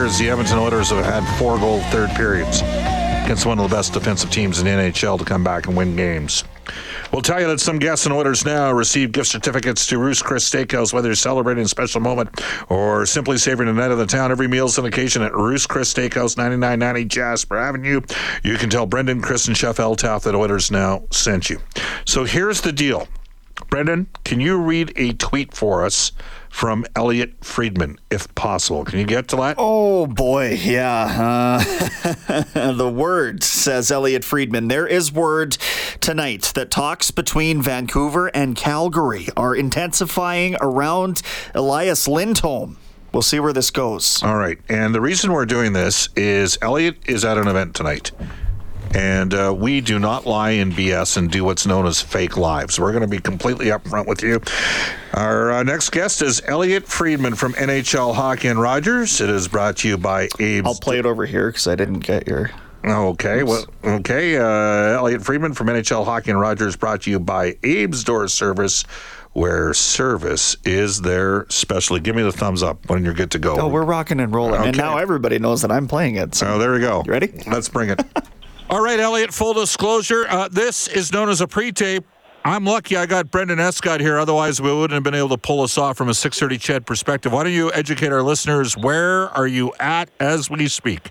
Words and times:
Years 0.00 0.18
the 0.18 0.30
Edmonton 0.30 0.56
Oilers 0.56 0.88
have 0.88 1.04
had 1.04 1.38
four 1.38 1.58
goal 1.58 1.80
third 1.90 2.08
periods 2.12 2.62
against 2.62 3.44
one 3.44 3.58
of 3.58 3.68
the 3.68 3.76
best 3.76 3.92
defensive 3.92 4.30
teams 4.30 4.58
in 4.58 4.64
the 4.64 4.70
NHL 4.70 5.18
to 5.18 5.26
come 5.26 5.44
back 5.44 5.66
and 5.66 5.76
win 5.76 5.94
games. 5.94 6.42
We'll 7.12 7.20
tell 7.20 7.38
you 7.38 7.46
that 7.48 7.60
some 7.60 7.78
guests 7.78 8.06
and 8.06 8.14
Oilers 8.14 8.46
now 8.46 8.72
receive 8.72 9.12
gift 9.12 9.28
certificates 9.28 9.86
to 9.88 9.98
Ruth's 9.98 10.22
Chris 10.22 10.48
Steakhouse, 10.48 10.94
whether 10.94 11.08
you're 11.08 11.16
celebrating 11.16 11.64
a 11.64 11.68
special 11.68 12.00
moment 12.00 12.40
or 12.70 13.04
simply 13.04 13.36
savoring 13.36 13.66
the 13.66 13.78
night 13.78 13.90
of 13.90 13.98
the 13.98 14.06
town. 14.06 14.30
Every 14.30 14.48
meal's 14.48 14.78
an 14.78 14.86
occasion 14.86 15.20
at 15.20 15.34
Ruth's 15.34 15.66
Chris 15.66 15.92
Steakhouse, 15.92 16.34
9990 16.38 17.04
Jasper 17.04 17.58
Avenue. 17.58 18.00
You 18.42 18.56
can 18.56 18.70
tell 18.70 18.86
Brendan, 18.86 19.20
Chris, 19.20 19.48
and 19.48 19.56
Chef 19.56 19.76
Eltaff 19.76 20.22
that 20.22 20.34
Oilers 20.34 20.70
now 20.70 21.02
sent 21.10 21.50
you. 21.50 21.60
So 22.06 22.24
here's 22.24 22.62
the 22.62 22.72
deal. 22.72 23.06
Brendan, 23.68 24.06
can 24.24 24.40
you 24.40 24.56
read 24.56 24.94
a 24.96 25.12
tweet 25.12 25.52
for 25.52 25.84
us 25.84 26.12
from 26.50 26.84
Elliotte 26.94 27.42
Friedman, 27.42 27.98
if 28.10 28.32
possible? 28.34 28.84
Can 28.84 28.98
you 28.98 29.06
get 29.06 29.28
to 29.28 29.36
that? 29.36 29.54
Oh 29.56 30.06
boy, 30.06 30.58
yeah. 30.62 31.62
Uh, 32.54 32.72
the 32.72 32.90
word, 32.90 33.42
says 33.42 33.90
Elliotte 33.90 34.24
Friedman. 34.24 34.68
There 34.68 34.86
is 34.86 35.10
word 35.10 35.56
tonight 36.00 36.52
that 36.54 36.70
talks 36.70 37.10
between 37.10 37.62
Vancouver 37.62 38.26
and 38.28 38.56
Calgary 38.56 39.28
are 39.36 39.54
intensifying 39.54 40.56
around 40.60 41.22
Elias 41.54 42.06
Lindholm. 42.06 42.76
We'll 43.12 43.22
see 43.22 43.40
where 43.40 43.52
this 43.52 43.70
goes. 43.70 44.22
All 44.22 44.36
right. 44.36 44.58
And 44.68 44.94
the 44.94 45.00
reason 45.00 45.32
we're 45.32 45.46
doing 45.46 45.72
this 45.72 46.08
is 46.14 46.58
Elliotte 46.60 46.98
is 47.08 47.24
at 47.24 47.38
an 47.38 47.48
event 47.48 47.74
tonight. 47.74 48.12
And 48.92 49.32
uh, 49.34 49.54
we 49.56 49.80
do 49.80 49.98
not 49.98 50.26
lie 50.26 50.50
in 50.50 50.72
BS 50.72 51.16
and 51.16 51.30
do 51.30 51.44
what's 51.44 51.64
known 51.66 51.86
as 51.86 52.00
fake 52.02 52.36
lives. 52.36 52.80
We're 52.80 52.90
going 52.90 53.02
to 53.02 53.08
be 53.08 53.20
completely 53.20 53.66
upfront 53.66 54.06
with 54.06 54.22
you. 54.22 54.40
Our 55.14 55.52
uh, 55.52 55.62
next 55.62 55.90
guest 55.90 56.22
is 56.22 56.42
Elliotte 56.44 56.86
Friedman 56.86 57.36
from 57.36 57.52
NHL 57.54 58.14
Hockey 58.14 58.48
and 58.48 58.60
Rogers. 58.60 59.20
It 59.20 59.30
is 59.30 59.46
brought 59.46 59.76
to 59.78 59.88
you 59.88 59.96
by 59.96 60.24
Abe's. 60.40 60.62
I'll 60.64 60.74
play 60.74 60.98
it 60.98 61.06
over 61.06 61.24
here 61.24 61.48
because 61.50 61.68
I 61.68 61.76
didn't 61.76 62.00
get 62.00 62.26
your. 62.26 62.50
Okay, 62.84 63.42
well, 63.42 63.66
okay. 63.84 64.36
Uh, 64.36 64.96
Elliotte 64.98 65.22
Friedman 65.22 65.52
from 65.54 65.68
NHL 65.68 66.04
Hockey 66.04 66.30
and 66.30 66.40
Rogers 66.40 66.76
brought 66.76 67.02
to 67.02 67.10
you 67.10 67.20
by 67.20 67.56
Abe's 67.62 68.02
Door 68.04 68.28
Service, 68.28 68.82
where 69.34 69.72
service 69.74 70.56
is 70.64 71.02
their 71.02 71.46
specialty. 71.50 72.02
Give 72.02 72.16
me 72.16 72.22
the 72.22 72.32
thumbs 72.32 72.62
up 72.62 72.88
when 72.88 73.04
you're 73.04 73.14
good 73.14 73.30
to 73.32 73.38
go. 73.38 73.56
Oh, 73.60 73.68
we're 73.68 73.84
rocking 73.84 74.18
and 74.18 74.34
rolling, 74.34 74.62
and 74.62 74.76
now 74.76 74.96
everybody 74.98 75.38
knows 75.38 75.62
that 75.62 75.70
I'm 75.70 75.86
playing 75.88 76.16
it. 76.16 76.34
So 76.34 76.54
Oh, 76.54 76.58
there 76.58 76.72
we 76.72 76.80
go. 76.80 77.02
You 77.04 77.12
ready? 77.12 77.32
Let's 77.46 77.68
bring 77.68 77.90
it. 77.90 78.02
All 78.70 78.80
right, 78.80 79.00
Elliotte, 79.00 79.34
full 79.34 79.52
disclosure. 79.52 80.26
Uh, 80.28 80.46
this 80.46 80.86
is 80.86 81.12
known 81.12 81.28
as 81.28 81.40
a 81.40 81.48
pre 81.48 81.72
tape. 81.72 82.04
I'm 82.44 82.64
lucky 82.64 82.96
I 82.96 83.04
got 83.04 83.28
Brendan 83.28 83.58
Escott 83.58 84.00
here. 84.00 84.16
Otherwise, 84.16 84.62
we 84.62 84.72
wouldn't 84.72 84.92
have 84.92 85.02
been 85.02 85.12
able 85.12 85.30
to 85.30 85.38
pull 85.38 85.62
us 85.62 85.76
off 85.76 85.96
from 85.96 86.08
a 86.08 86.14
630 86.14 86.58
Ched 86.58 86.86
perspective. 86.86 87.32
Why 87.32 87.42
don't 87.42 87.52
you 87.52 87.72
educate 87.72 88.12
our 88.12 88.22
listeners? 88.22 88.76
Where 88.76 89.28
are 89.30 89.48
you 89.48 89.72
at 89.80 90.08
as 90.20 90.48
we 90.48 90.68
speak? 90.68 91.10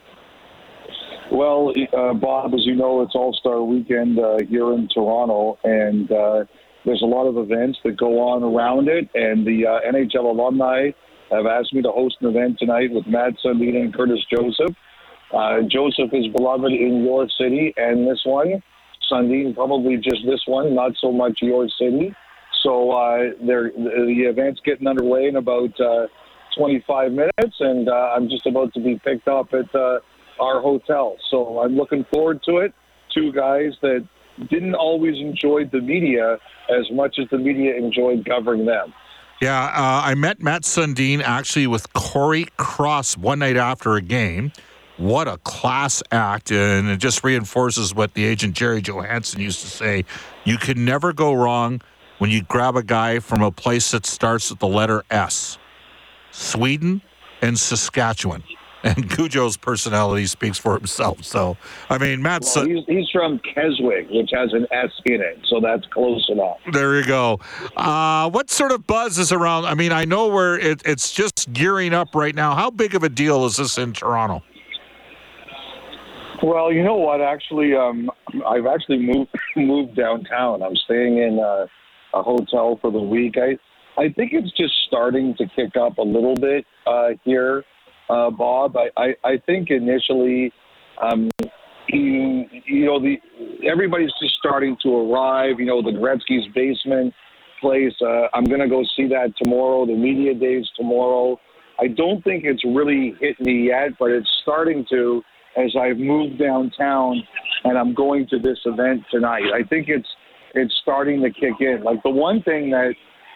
Well, 1.33 1.73
uh, 1.97 2.13
Bob, 2.13 2.53
as 2.53 2.65
you 2.65 2.75
know, 2.75 3.01
it's 3.01 3.13
All 3.13 3.33
Star 3.33 3.61
Weekend 3.61 4.19
uh, 4.19 4.37
here 4.47 4.71
in 4.73 4.87
Toronto, 4.93 5.59
and 5.65 6.09
uh, 6.09 6.45
there's 6.85 7.01
a 7.01 7.07
lot 7.07 7.27
of 7.27 7.37
events 7.37 7.77
that 7.83 7.97
go 7.97 8.21
on 8.21 8.41
around 8.41 8.87
it. 8.87 9.09
And 9.15 9.45
the 9.45 9.67
uh, 9.67 9.91
NHL 9.91 10.23
alumni 10.23 10.91
have 11.29 11.45
asked 11.45 11.73
me 11.73 11.81
to 11.81 11.91
host 11.91 12.15
an 12.21 12.29
event 12.29 12.57
tonight 12.57 12.89
with 12.93 13.05
Mats 13.05 13.35
Sundin 13.43 13.75
and 13.75 13.93
Curtis 13.93 14.25
Joseph. 14.33 14.77
Uh, 15.33 15.61
Joseph 15.69 16.11
is 16.13 16.27
beloved 16.27 16.71
in 16.71 17.03
your 17.03 17.27
city, 17.37 17.73
and 17.77 18.07
this 18.07 18.21
one, 18.25 18.61
Sundin, 19.11 19.53
probably 19.53 19.97
just 19.97 20.25
this 20.25 20.41
one, 20.45 20.75
not 20.75 20.93
so 20.99 21.11
much 21.11 21.39
your 21.41 21.67
city. 21.79 22.13
So 22.63 22.91
uh, 22.91 23.31
the 23.45 23.71
event's 24.29 24.59
getting 24.65 24.87
underway 24.87 25.27
in 25.27 25.35
about 25.35 25.79
uh, 25.79 26.07
25 26.57 27.11
minutes, 27.11 27.55
and 27.59 27.87
uh, 27.87 28.13
I'm 28.15 28.29
just 28.29 28.45
about 28.45 28.73
to 28.73 28.79
be 28.79 28.99
picked 29.03 29.27
up 29.27 29.53
at 29.53 29.73
uh, 29.73 29.99
our 30.41 30.61
hotel. 30.61 31.15
So 31.29 31.59
I'm 31.59 31.75
looking 31.75 32.05
forward 32.11 32.41
to 32.43 32.57
it. 32.57 32.73
Two 33.13 33.31
guys 33.31 33.73
that 33.81 34.07
didn't 34.49 34.75
always 34.75 35.15
enjoy 35.17 35.65
the 35.65 35.81
media 35.81 36.37
as 36.69 36.89
much 36.91 37.17
as 37.19 37.27
the 37.29 37.37
media 37.37 37.75
enjoyed 37.75 38.25
covering 38.25 38.65
them. 38.65 38.93
Yeah, 39.41 39.65
uh, 39.65 40.01
I 40.05 40.15
met 40.15 40.41
Mats 40.41 40.75
Sundin 40.75 41.21
actually 41.21 41.65
with 41.65 41.91
Cory 41.93 42.47
Cross 42.57 43.17
one 43.17 43.39
night 43.39 43.55
after 43.55 43.95
a 43.95 44.01
game. 44.01 44.51
What 44.99 45.29
a 45.29 45.37
class 45.37 46.03
act. 46.11 46.51
And 46.51 46.89
it 46.89 46.97
just 46.97 47.23
reinforces 47.23 47.95
what 47.95 48.13
the 48.13 48.25
agent 48.25 48.53
Jerry 48.53 48.81
Johansson 48.81 49.39
used 49.39 49.61
to 49.61 49.67
say. 49.67 50.03
You 50.43 50.57
can 50.57 50.83
never 50.83 51.13
go 51.13 51.33
wrong 51.33 51.81
when 52.17 52.29
you 52.29 52.43
grab 52.43 52.75
a 52.75 52.83
guy 52.83 53.19
from 53.19 53.41
a 53.41 53.49
place 53.49 53.91
that 53.91 54.05
starts 54.05 54.49
with 54.49 54.59
the 54.59 54.67
letter 54.67 55.03
S 55.09 55.57
Sweden 56.31 57.01
and 57.41 57.57
Saskatchewan. 57.57 58.43
And 58.81 59.09
Cujo's 59.09 59.57
personality 59.57 60.25
speaks 60.25 60.57
for 60.57 60.73
himself. 60.77 61.25
So, 61.25 61.57
I 61.89 61.97
mean, 61.97 62.21
Matt 62.21 62.45
Well, 62.55 62.65
he's, 62.65 62.85
he's 62.87 63.09
from 63.11 63.39
Keswick, 63.39 64.07
which 64.09 64.29
has 64.33 64.53
an 64.53 64.67
S 64.71 64.89
in 65.03 65.19
it, 65.19 65.37
so 65.49 65.59
that's 65.59 65.85
close 65.87 66.25
enough. 66.29 66.59
There 66.71 66.97
you 66.97 67.05
go. 67.05 67.41
Uh, 67.75 68.29
what 68.29 68.49
sort 68.49 68.71
of 68.71 68.87
buzz 68.87 69.17
is 69.17 69.33
around? 69.33 69.65
I 69.65 69.73
mean, 69.73 69.91
I 69.91 70.05
know 70.05 70.29
where 70.29 70.57
it, 70.57 70.81
it's 70.85 71.11
just 71.11 71.51
gearing 71.51 71.93
up 71.93 72.15
right 72.15 72.33
now. 72.33 72.55
How 72.55 72.69
big 72.69 72.95
of 72.95 73.03
a 73.03 73.09
deal 73.09 73.45
is 73.45 73.57
this 73.57 73.77
in 73.77 73.91
Toronto? 73.91 74.43
Well, 76.41 76.71
you 76.71 76.83
know 76.83 76.95
what? 76.95 77.21
Actually, 77.21 77.75
um, 77.75 78.09
I've 78.47 78.65
actually 78.65 78.99
moved 78.99 79.31
moved 79.55 79.95
downtown. 79.95 80.63
I'm 80.63 80.75
staying 80.75 81.17
in 81.17 81.39
uh, 81.39 81.65
a 82.13 82.23
hotel 82.23 82.77
for 82.81 82.91
the 82.91 82.99
week. 82.99 83.35
I 83.37 83.57
I 83.99 84.09
think 84.09 84.31
it's 84.33 84.51
just 84.55 84.73
starting 84.87 85.35
to 85.35 85.45
kick 85.55 85.75
up 85.75 85.97
a 85.97 86.01
little 86.01 86.35
bit 86.35 86.65
uh, 86.87 87.09
here, 87.25 87.65
uh, 88.09 88.29
Bob. 88.29 88.77
I, 88.77 88.89
I 88.95 89.15
I 89.23 89.37
think 89.45 89.69
initially, 89.69 90.53
um, 91.01 91.29
you 91.87 92.45
you 92.65 92.85
know 92.85 92.99
the 92.99 93.17
everybody's 93.67 94.13
just 94.21 94.35
starting 94.35 94.77
to 94.83 94.95
arrive. 94.95 95.59
You 95.59 95.65
know 95.65 95.81
the 95.81 95.91
Gretzky's 95.91 96.47
basement 96.53 97.13
place. 97.59 97.93
Uh, 98.01 98.27
I'm 98.33 98.45
to 98.45 98.69
go 98.69 98.83
see 98.95 99.07
that 99.07 99.33
tomorrow. 99.43 99.85
The 99.85 99.95
media 99.95 100.33
days 100.33 100.65
tomorrow. 100.77 101.39
I 101.81 101.87
don't 101.87 102.21
think 102.23 102.43
it's 102.43 102.63
really 102.65 103.15
hit 103.21 103.39
me 103.39 103.67
yet, 103.67 103.97
but 103.97 104.11
it's 104.11 104.29
starting 104.41 104.85
to 104.89 105.23
as 105.57 105.75
I've 105.79 105.97
moved 105.97 106.39
downtown 106.39 107.21
and 107.63 107.77
I'm 107.77 107.93
going 107.93 108.27
to 108.29 108.39
this 108.39 108.59
event 108.65 109.03
tonight. 109.11 109.43
I 109.53 109.67
think 109.67 109.87
it's 109.89 110.07
it's 110.55 110.73
starting 110.81 111.21
to 111.21 111.29
kick 111.29 111.59
in. 111.59 111.83
Like 111.83 112.01
the 112.03 112.09
one 112.09 112.41
thing 112.43 112.71
that 112.71 112.93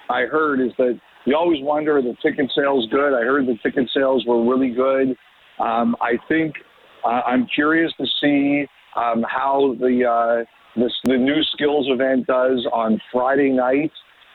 I 0.10 0.22
heard 0.22 0.60
is 0.60 0.72
that 0.78 1.00
you 1.26 1.36
always 1.36 1.62
wonder 1.62 2.02
the 2.02 2.16
ticket 2.22 2.52
sales 2.56 2.88
good. 2.92 3.14
I 3.14 3.22
heard 3.22 3.46
the 3.46 3.58
ticket 3.64 3.90
sales 3.94 4.26
were 4.28 4.44
really 4.44 4.74
good. 4.74 5.16
Um, 5.60 5.96
I 6.02 6.14
think 6.28 6.56
uh, 7.06 7.22
I'm 7.26 7.48
curious 7.54 7.92
to 7.98 8.06
see 8.22 8.66
um, 8.96 9.24
how 9.28 9.76
the 9.80 10.06
uh, 10.06 10.80
this, 10.80 10.92
the 11.04 11.18
new 11.18 11.42
skills 11.54 11.88
event 11.90 12.28
does 12.28 12.66
on 12.74 13.00
Friday 13.12 13.50
night. 13.50 13.92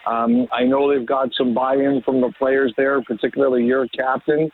Um, 0.06 0.46
I 0.52 0.64
know 0.64 0.90
they've 0.90 1.06
got 1.06 1.28
some 1.36 1.52
buy-in 1.52 2.00
from 2.04 2.20
the 2.20 2.32
players 2.38 2.72
there, 2.76 3.02
particularly 3.02 3.64
your 3.64 3.86
captain. 3.88 4.48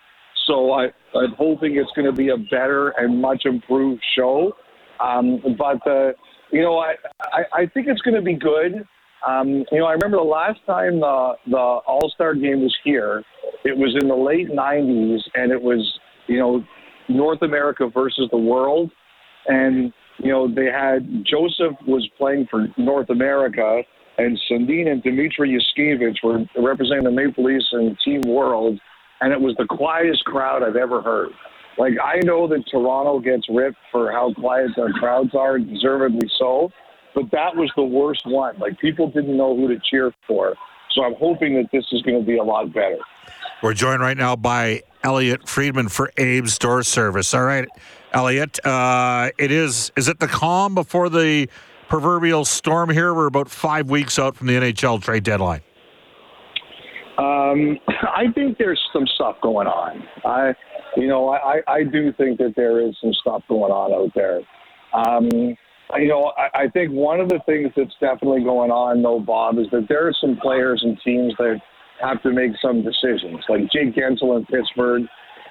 So 0.46 0.72
I, 0.72 0.84
I'm 1.14 1.32
hoping 1.38 1.76
it's 1.76 1.90
going 1.96 2.06
to 2.06 2.12
be 2.12 2.28
a 2.30 2.36
better 2.36 2.90
and 2.90 3.20
much 3.20 3.42
improved 3.44 4.02
show. 4.16 4.56
Um, 5.00 5.40
but 5.58 5.86
uh, 5.86 6.12
you 6.50 6.62
know, 6.62 6.78
I, 6.78 6.94
I, 7.22 7.62
I 7.62 7.66
think 7.66 7.88
it's 7.88 8.02
going 8.02 8.14
to 8.14 8.22
be 8.22 8.34
good. 8.34 8.86
Um, 9.26 9.64
you 9.72 9.78
know, 9.78 9.86
I 9.86 9.92
remember 9.92 10.18
the 10.18 10.22
last 10.22 10.60
time 10.66 11.00
the 11.00 11.32
the 11.46 11.56
All 11.56 12.10
Star 12.14 12.34
game 12.34 12.62
was 12.62 12.76
here. 12.84 13.22
It 13.64 13.76
was 13.76 13.96
in 14.00 14.08
the 14.08 14.14
late 14.14 14.50
'90s, 14.50 15.20
and 15.34 15.50
it 15.50 15.60
was 15.60 15.98
you 16.26 16.38
know 16.38 16.64
North 17.08 17.42
America 17.42 17.88
versus 17.92 18.28
the 18.30 18.38
world, 18.38 18.90
and 19.46 19.92
you 20.18 20.30
know 20.30 20.52
they 20.52 20.66
had 20.66 21.24
Joseph 21.24 21.76
was 21.86 22.08
playing 22.18 22.46
for 22.50 22.66
North 22.76 23.08
America, 23.10 23.82
and 24.18 24.38
Sundin 24.50 24.88
and 24.88 25.02
Dmitry 25.02 25.58
Yushkevich 25.58 26.16
were 26.22 26.44
representing 26.62 27.04
the 27.04 27.10
Maple 27.10 27.44
Leafs 27.44 27.68
and 27.72 27.96
Team 28.04 28.20
World, 28.22 28.78
and 29.24 29.32
it 29.32 29.40
was 29.40 29.56
the 29.56 29.66
quietest 29.66 30.24
crowd 30.24 30.62
I've 30.62 30.76
ever 30.76 31.02
heard. 31.02 31.30
Like 31.78 31.94
I 32.02 32.20
know 32.24 32.46
that 32.48 32.62
Toronto 32.70 33.18
gets 33.18 33.48
ripped 33.48 33.78
for 33.90 34.12
how 34.12 34.32
quiet 34.34 34.70
their 34.76 34.92
crowds 34.92 35.34
are, 35.34 35.58
deservedly 35.58 36.30
so 36.38 36.70
but 37.14 37.30
that 37.30 37.54
was 37.54 37.70
the 37.76 37.84
worst 37.84 38.26
one. 38.26 38.58
Like 38.58 38.78
people 38.78 39.08
didn't 39.08 39.36
know 39.36 39.56
who 39.56 39.68
to 39.68 39.80
cheer 39.88 40.12
for. 40.26 40.54
So 40.92 41.04
I'm 41.04 41.14
hoping 41.14 41.54
that 41.54 41.70
this 41.72 41.84
is 41.92 42.02
going 42.02 42.20
to 42.20 42.26
be 42.26 42.36
a 42.36 42.42
lot 42.42 42.72
better. 42.72 42.98
We're 43.62 43.74
joined 43.74 44.00
right 44.00 44.16
now 44.16 44.36
by 44.36 44.82
Elliotte 45.02 45.48
Friedman 45.48 45.88
for 45.88 46.10
Abe's 46.18 46.58
Door 46.58 46.82
Service. 46.82 47.32
All 47.32 47.44
right, 47.44 47.68
Elliotte, 48.12 48.64
uh, 48.64 49.30
it 49.38 49.50
is. 49.50 49.90
Is 49.96 50.08
it 50.08 50.20
the 50.20 50.28
calm 50.28 50.74
before 50.74 51.08
the 51.08 51.48
proverbial 51.88 52.44
storm 52.44 52.90
here? 52.90 53.14
We're 53.14 53.26
about 53.26 53.48
five 53.48 53.88
weeks 53.88 54.18
out 54.18 54.36
from 54.36 54.48
the 54.48 54.54
NHL 54.54 55.02
trade 55.02 55.24
deadline. 55.24 55.62
Um, 57.18 57.78
I 57.88 58.24
think 58.34 58.58
there's 58.58 58.80
some 58.92 59.06
stuff 59.14 59.36
going 59.42 59.66
on. 59.66 60.02
I, 60.24 60.54
you 60.96 61.06
know, 61.06 61.30
I, 61.30 61.60
I 61.66 61.84
do 61.84 62.12
think 62.12 62.38
that 62.38 62.54
there 62.56 62.80
is 62.80 62.96
some 63.00 63.12
stuff 63.14 63.42
going 63.48 63.72
on 63.72 63.92
out 63.92 64.12
there. 64.14 64.40
Um, 64.92 65.28
you 65.96 66.08
know, 66.08 66.32
I, 66.36 66.62
I 66.62 66.68
think 66.68 66.92
one 66.92 67.20
of 67.20 67.28
the 67.28 67.40
things 67.46 67.70
that's 67.76 67.94
definitely 68.00 68.42
going 68.42 68.70
on, 68.70 69.02
though, 69.02 69.20
Bob, 69.20 69.58
is 69.58 69.66
that 69.72 69.86
there 69.88 70.06
are 70.06 70.14
some 70.20 70.36
players 70.40 70.80
and 70.84 70.98
teams 71.04 71.34
that 71.38 71.60
have 72.00 72.22
to 72.22 72.32
make 72.32 72.52
some 72.60 72.82
decisions. 72.82 73.44
Like 73.48 73.70
Jake 73.70 73.94
Guentzel 73.94 74.36
in 74.38 74.46
Pittsburgh, 74.46 75.02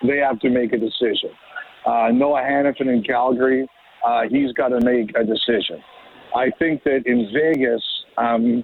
they 0.06 0.18
have 0.18 0.40
to 0.40 0.50
make 0.50 0.74
a 0.74 0.78
decision. 0.78 1.30
Uh, 1.86 2.10
Noah 2.14 2.42
Hanifin 2.42 2.88
in 2.88 3.04
Calgary, 3.04 3.68
uh, 4.06 4.24
he's 4.30 4.52
got 4.54 4.70
to 4.70 4.80
make 4.82 5.12
a 5.16 5.24
decision. 5.24 5.82
I 6.36 6.50
think 6.58 6.84
that 6.84 7.04
in 7.06 7.30
Vegas, 7.34 7.84
um, 8.18 8.64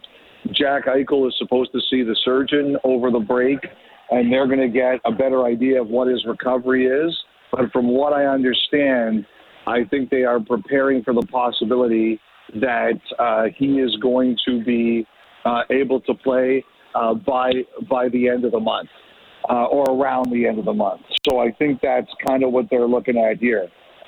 Jack 0.51 0.85
Eichel 0.85 1.27
is 1.27 1.35
supposed 1.37 1.71
to 1.73 1.79
see 1.89 2.03
the 2.03 2.15
surgeon 2.23 2.77
over 2.83 3.11
the 3.11 3.19
break, 3.19 3.59
and 4.11 4.31
they're 4.31 4.47
going 4.47 4.59
to 4.59 4.69
get 4.69 4.99
a 5.05 5.11
better 5.11 5.45
idea 5.45 5.81
of 5.81 5.87
what 5.87 6.07
his 6.07 6.25
recovery 6.25 6.85
is. 6.85 7.17
But 7.51 7.71
from 7.71 7.87
what 7.87 8.13
I 8.13 8.25
understand, 8.25 9.25
I 9.67 9.83
think 9.89 10.09
they 10.09 10.23
are 10.23 10.39
preparing 10.39 11.03
for 11.03 11.13
the 11.13 11.25
possibility 11.31 12.19
that 12.55 12.99
uh, 13.17 13.45
he 13.55 13.79
is 13.79 13.95
going 13.97 14.37
to 14.47 14.63
be 14.63 15.05
uh, 15.45 15.61
able 15.69 15.99
to 16.01 16.13
play 16.13 16.63
uh, 16.95 17.13
by 17.13 17.51
by 17.89 18.09
the 18.09 18.27
end 18.27 18.45
of 18.45 18.51
the 18.51 18.59
month 18.59 18.89
uh, 19.49 19.65
or 19.65 19.83
around 19.85 20.31
the 20.31 20.47
end 20.47 20.59
of 20.59 20.65
the 20.65 20.73
month. 20.73 21.01
So 21.29 21.39
I 21.39 21.51
think 21.51 21.79
that's 21.81 22.09
kind 22.27 22.43
of 22.43 22.51
what 22.51 22.65
they're 22.69 22.87
looking 22.87 23.17
at 23.17 23.37
here. 23.37 23.67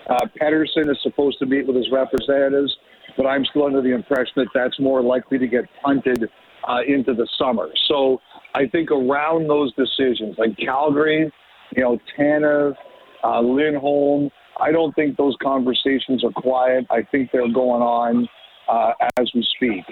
Uh, 0.10 0.26
Pettersson 0.42 0.90
is 0.90 0.98
supposed 1.04 1.38
to 1.40 1.46
meet 1.46 1.68
with 1.68 1.76
his 1.76 1.90
representatives, 1.92 2.76
but 3.18 3.26
I'm 3.26 3.46
still 3.46 3.66
under 3.66 3.82
the 3.82 3.94
impression 3.94 4.34
that 4.38 4.48
that's 4.54 4.80
more 4.80 5.02
likely 5.02 5.38
to 5.38 5.48
get 5.48 5.66
punted 5.84 6.30
uh, 6.68 6.80
into 6.88 7.14
the 7.14 7.28
summer. 7.38 7.70
So 7.88 8.20
I 8.56 8.68
think 8.68 8.92
around 8.92 9.48
those 9.48 9.74
decisions, 9.76 10.36
like 10.38 10.58
Calgary, 10.58 11.32
you 11.76 11.84
know, 11.84 11.98
Tanev, 12.18 12.76
uh, 13.24 13.42
Lindholm, 13.42 14.30
I 14.60 14.72
don't 14.72 14.94
think 14.96 15.18
those 15.18 15.36
conversations 15.42 16.24
are 16.24 16.32
quiet. 16.32 16.86
I 16.92 17.02
think 17.12 17.30
they're 17.32 17.52
going 17.52 17.82
on 17.82 18.28
uh, 18.70 18.92
as 19.20 19.32
we 19.34 19.46
speak. 19.56 19.84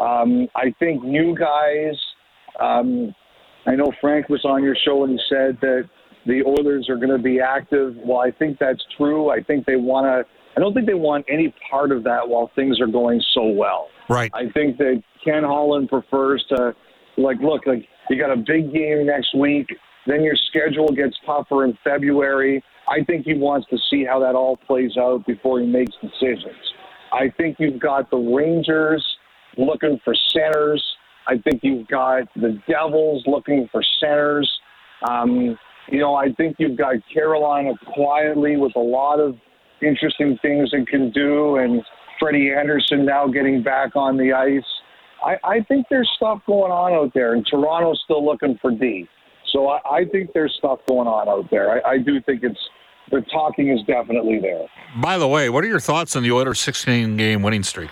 Um, 0.00 0.48
I 0.56 0.74
think 0.78 1.02
you 1.04 1.36
guys, 1.38 1.94
um, 2.60 3.14
I 3.66 3.74
know 3.74 3.92
Frank 4.00 4.28
was 4.28 4.44
on 4.44 4.62
your 4.62 4.76
show 4.84 5.04
and 5.04 5.12
he 5.12 5.18
said 5.28 5.58
that 5.60 5.88
the 6.26 6.42
Oilers 6.44 6.88
are 6.88 6.96
going 6.96 7.16
to 7.16 7.22
be 7.22 7.40
active. 7.40 7.94
Well, 8.04 8.18
I 8.18 8.30
think 8.30 8.58
that's 8.58 8.82
true. 8.96 9.30
I 9.30 9.42
think 9.42 9.64
they 9.66 9.76
want 9.76 10.06
to. 10.06 10.32
I 10.56 10.60
don't 10.60 10.72
think 10.72 10.86
they 10.86 10.94
want 10.94 11.26
any 11.28 11.54
part 11.70 11.92
of 11.92 12.02
that 12.04 12.26
while 12.26 12.50
things 12.56 12.80
are 12.80 12.86
going 12.86 13.20
so 13.34 13.44
well. 13.44 13.88
Right. 14.08 14.30
I 14.34 14.50
think 14.52 14.78
that 14.78 15.02
Ken 15.24 15.42
Holland 15.42 15.88
prefers 15.88 16.44
to, 16.48 16.74
like, 17.18 17.38
look, 17.40 17.66
like 17.66 17.86
you 18.08 18.18
got 18.18 18.32
a 18.32 18.36
big 18.36 18.72
game 18.72 19.06
next 19.06 19.36
week. 19.36 19.66
Then 20.06 20.22
your 20.22 20.36
schedule 20.48 20.88
gets 20.88 21.16
tougher 21.26 21.64
in 21.64 21.76
February. 21.84 22.62
I 22.88 23.04
think 23.04 23.26
he 23.26 23.34
wants 23.34 23.66
to 23.70 23.76
see 23.90 24.04
how 24.04 24.20
that 24.20 24.34
all 24.34 24.56
plays 24.56 24.96
out 24.96 25.26
before 25.26 25.60
he 25.60 25.66
makes 25.66 25.92
decisions. 26.00 26.56
I 27.12 27.32
think 27.36 27.56
you've 27.58 27.80
got 27.80 28.10
the 28.10 28.16
Rangers 28.16 29.04
looking 29.58 30.00
for 30.04 30.14
centers. 30.32 30.82
I 31.26 31.38
think 31.38 31.60
you've 31.62 31.88
got 31.88 32.32
the 32.36 32.60
Devils 32.68 33.24
looking 33.26 33.68
for 33.72 33.82
centers. 34.00 34.50
Um, 35.08 35.58
you 35.90 35.98
know, 35.98 36.14
I 36.14 36.32
think 36.36 36.56
you've 36.58 36.78
got 36.78 36.94
Carolina 37.12 37.72
quietly 37.92 38.56
with 38.56 38.74
a 38.76 38.80
lot 38.80 39.18
of 39.18 39.36
interesting 39.82 40.38
things 40.42 40.70
it 40.72 40.86
can 40.88 41.10
do, 41.10 41.56
and 41.56 41.82
Freddie 42.18 42.52
Andersen 42.52 43.04
now 43.04 43.26
getting 43.26 43.62
back 43.62 43.96
on 43.96 44.16
the 44.16 44.32
ice. 44.32 44.64
I, 45.24 45.36
I 45.44 45.60
think 45.68 45.86
there's 45.90 46.10
stuff 46.16 46.40
going 46.46 46.72
on 46.72 46.92
out 46.92 47.12
there, 47.14 47.34
and 47.34 47.46
Toronto's 47.46 48.00
still 48.04 48.24
looking 48.24 48.58
for 48.60 48.70
D. 48.70 49.08
So 49.52 49.68
I, 49.68 49.80
I 49.90 50.04
think 50.04 50.30
there's 50.34 50.54
stuff 50.58 50.80
going 50.88 51.08
on 51.08 51.28
out 51.28 51.50
there. 51.50 51.86
I, 51.86 51.92
I 51.92 51.98
do 51.98 52.20
think 52.22 52.42
it's 52.42 52.58
the 53.10 53.22
talking 53.32 53.70
is 53.70 53.80
definitely 53.86 54.40
there. 54.40 54.66
By 55.00 55.18
the 55.18 55.28
way, 55.28 55.48
what 55.48 55.62
are 55.64 55.68
your 55.68 55.80
thoughts 55.80 56.16
on 56.16 56.22
the 56.22 56.32
Oilers' 56.32 56.60
16 56.60 57.16
game 57.16 57.42
winning 57.42 57.62
streak? 57.62 57.90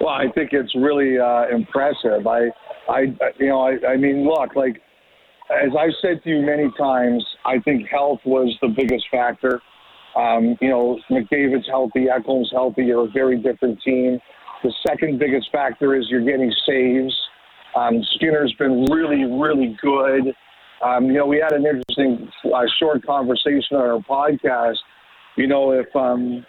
Well, 0.00 0.14
I 0.14 0.26
think 0.34 0.50
it's 0.52 0.74
really 0.74 1.18
uh, 1.18 1.48
impressive. 1.54 2.26
I, 2.26 2.48
I, 2.88 3.00
you 3.38 3.48
know, 3.48 3.60
I, 3.60 3.92
I 3.92 3.96
mean, 3.96 4.24
look, 4.26 4.56
like 4.56 4.80
as 5.50 5.70
I've 5.78 5.92
said 6.00 6.22
to 6.24 6.30
you 6.30 6.40
many 6.42 6.70
times, 6.78 7.24
I 7.44 7.58
think 7.58 7.88
health 7.88 8.20
was 8.24 8.56
the 8.62 8.68
biggest 8.68 9.04
factor. 9.10 9.60
Um, 10.16 10.56
you 10.60 10.68
know, 10.68 10.98
McDavid's 11.10 11.66
healthy, 11.68 12.06
Ekholm's 12.06 12.50
healthy. 12.50 12.84
You're 12.84 13.06
a 13.06 13.10
very 13.10 13.38
different 13.38 13.80
team. 13.82 14.18
The 14.62 14.72
second 14.86 15.18
biggest 15.18 15.48
factor 15.52 15.96
is 15.96 16.06
you're 16.10 16.24
getting 16.24 16.52
saves. 16.66 17.14
Um, 17.76 18.02
Skinner's 18.14 18.52
been 18.58 18.84
really, 18.90 19.24
really 19.24 19.76
good. 19.80 20.34
Um, 20.84 21.06
you 21.06 21.14
know, 21.14 21.26
we 21.26 21.38
had 21.38 21.52
an 21.52 21.64
interesting 21.66 22.28
uh, 22.52 22.62
short 22.78 23.04
conversation 23.06 23.76
on 23.76 23.82
our 23.82 23.98
podcast. 24.00 24.76
You 25.36 25.46
know, 25.46 25.72
if 25.72 25.94
um, 25.94 26.44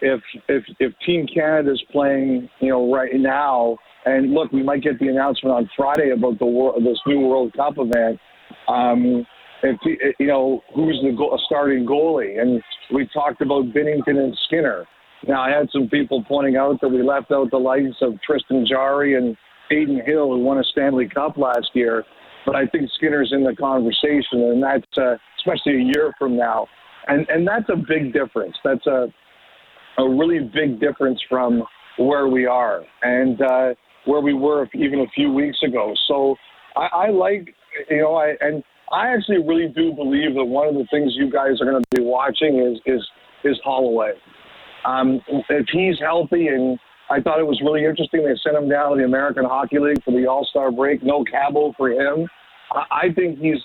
if 0.00 0.20
if 0.48 0.64
if 0.78 0.92
Team 1.04 1.26
Canada 1.32 1.72
is 1.72 1.82
playing, 1.90 2.48
you 2.60 2.68
know, 2.68 2.92
right 2.92 3.10
now, 3.14 3.76
and 4.04 4.32
look, 4.32 4.52
we 4.52 4.62
might 4.62 4.82
get 4.82 4.98
the 4.98 5.08
announcement 5.08 5.54
on 5.54 5.70
Friday 5.76 6.10
about 6.10 6.38
the 6.38 6.46
world, 6.46 6.82
this 6.84 6.98
new 7.06 7.20
World 7.20 7.52
Cup 7.54 7.74
event. 7.76 8.20
Um, 8.68 9.26
if 9.62 10.14
you 10.18 10.26
know 10.26 10.62
who's 10.74 11.00
the 11.02 11.38
starting 11.46 11.86
goalie, 11.86 12.40
and 12.40 12.62
we 12.92 13.08
talked 13.12 13.40
about 13.40 13.66
Binnington 13.66 14.18
and 14.18 14.36
Skinner. 14.46 14.86
Now, 15.28 15.42
I 15.42 15.50
had 15.50 15.68
some 15.70 15.88
people 15.88 16.24
pointing 16.26 16.56
out 16.56 16.80
that 16.80 16.88
we 16.88 17.02
left 17.02 17.30
out 17.30 17.50
the 17.50 17.58
likes 17.58 17.96
of 18.00 18.14
Tristan 18.22 18.64
Jarry 18.66 19.16
and 19.16 19.36
Adin 19.70 20.00
Hill, 20.06 20.30
who 20.32 20.38
won 20.38 20.58
a 20.58 20.64
Stanley 20.64 21.08
Cup 21.08 21.36
last 21.36 21.68
year 21.74 22.04
but 22.46 22.56
I 22.56 22.66
think 22.66 22.90
Skinner's 22.96 23.32
in 23.32 23.44
the 23.44 23.54
conversation, 23.54 24.42
and 24.50 24.62
that's 24.62 24.98
uh, 24.98 25.16
especially 25.38 25.82
a 25.82 25.84
year 25.84 26.12
from 26.18 26.36
now, 26.36 26.66
and 27.06 27.28
and 27.28 27.46
that's 27.46 27.68
a 27.68 27.76
big 27.76 28.12
difference. 28.12 28.56
That's 28.64 28.86
a 28.86 29.06
a 29.98 30.08
really 30.08 30.40
big 30.40 30.80
difference 30.80 31.20
from 31.28 31.62
where 31.98 32.28
we 32.28 32.46
are 32.46 32.82
and 33.02 33.40
uh, 33.42 33.74
where 34.06 34.20
we 34.20 34.32
were 34.32 34.68
even 34.74 35.00
a 35.00 35.10
few 35.14 35.30
weeks 35.32 35.58
ago. 35.62 35.94
So 36.08 36.36
I, 36.76 37.06
I 37.06 37.10
like 37.10 37.54
you 37.90 37.98
know 37.98 38.14
I 38.14 38.34
and 38.40 38.62
I 38.92 39.14
actually 39.14 39.38
really 39.38 39.68
do 39.68 39.92
believe 39.92 40.34
that 40.34 40.44
one 40.44 40.68
of 40.68 40.74
the 40.74 40.86
things 40.90 41.12
you 41.14 41.30
guys 41.30 41.60
are 41.60 41.70
going 41.70 41.82
to 41.82 41.96
be 41.96 42.02
watching 42.02 42.58
is 42.58 42.80
is 42.86 43.06
is 43.44 43.58
Holloway. 43.64 44.12
Um, 44.84 45.20
if 45.48 45.66
he's 45.72 45.98
healthy 46.00 46.48
and 46.48 46.78
I 47.10 47.20
thought 47.20 47.40
it 47.40 47.46
was 47.46 47.60
really 47.64 47.84
interesting. 47.84 48.22
They 48.22 48.38
sent 48.42 48.56
him 48.56 48.68
down 48.68 48.92
to 48.92 48.96
the 48.98 49.04
American 49.04 49.44
Hockey 49.44 49.80
League 49.80 50.02
for 50.04 50.12
the 50.12 50.26
All 50.28 50.46
Star 50.48 50.70
break. 50.70 51.02
No 51.02 51.24
cabo 51.24 51.74
for 51.76 51.90
him. 51.90 52.28
I 52.72 53.06
think 53.16 53.40
he's. 53.40 53.58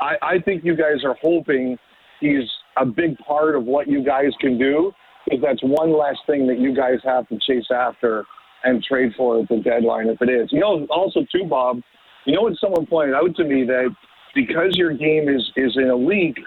I, 0.00 0.14
I 0.22 0.38
think 0.44 0.64
you 0.64 0.76
guys 0.76 1.02
are 1.04 1.16
hoping 1.20 1.76
he's 2.20 2.48
a 2.76 2.86
big 2.86 3.18
part 3.18 3.56
of 3.56 3.64
what 3.64 3.88
you 3.88 4.04
guys 4.04 4.30
can 4.40 4.58
do, 4.58 4.92
because 5.24 5.42
that's 5.42 5.62
one 5.62 5.96
last 5.96 6.20
thing 6.28 6.46
that 6.46 6.60
you 6.60 6.74
guys 6.74 6.98
have 7.04 7.28
to 7.28 7.38
chase 7.44 7.66
after 7.74 8.24
and 8.62 8.82
trade 8.82 9.12
for 9.16 9.40
at 9.40 9.48
the 9.48 9.56
deadline 9.56 10.06
if 10.08 10.22
it 10.22 10.30
is. 10.30 10.48
You 10.52 10.60
know, 10.60 10.86
also 10.88 11.20
too, 11.32 11.44
Bob. 11.48 11.80
You 12.26 12.36
know 12.36 12.42
what 12.42 12.54
someone 12.60 12.86
pointed 12.86 13.16
out 13.16 13.34
to 13.36 13.44
me 13.44 13.64
that 13.64 13.94
because 14.34 14.76
your 14.76 14.92
game 14.92 15.28
is 15.28 15.42
is 15.56 15.76
in 15.76 15.88
a 15.90 15.96
league, 15.96 16.38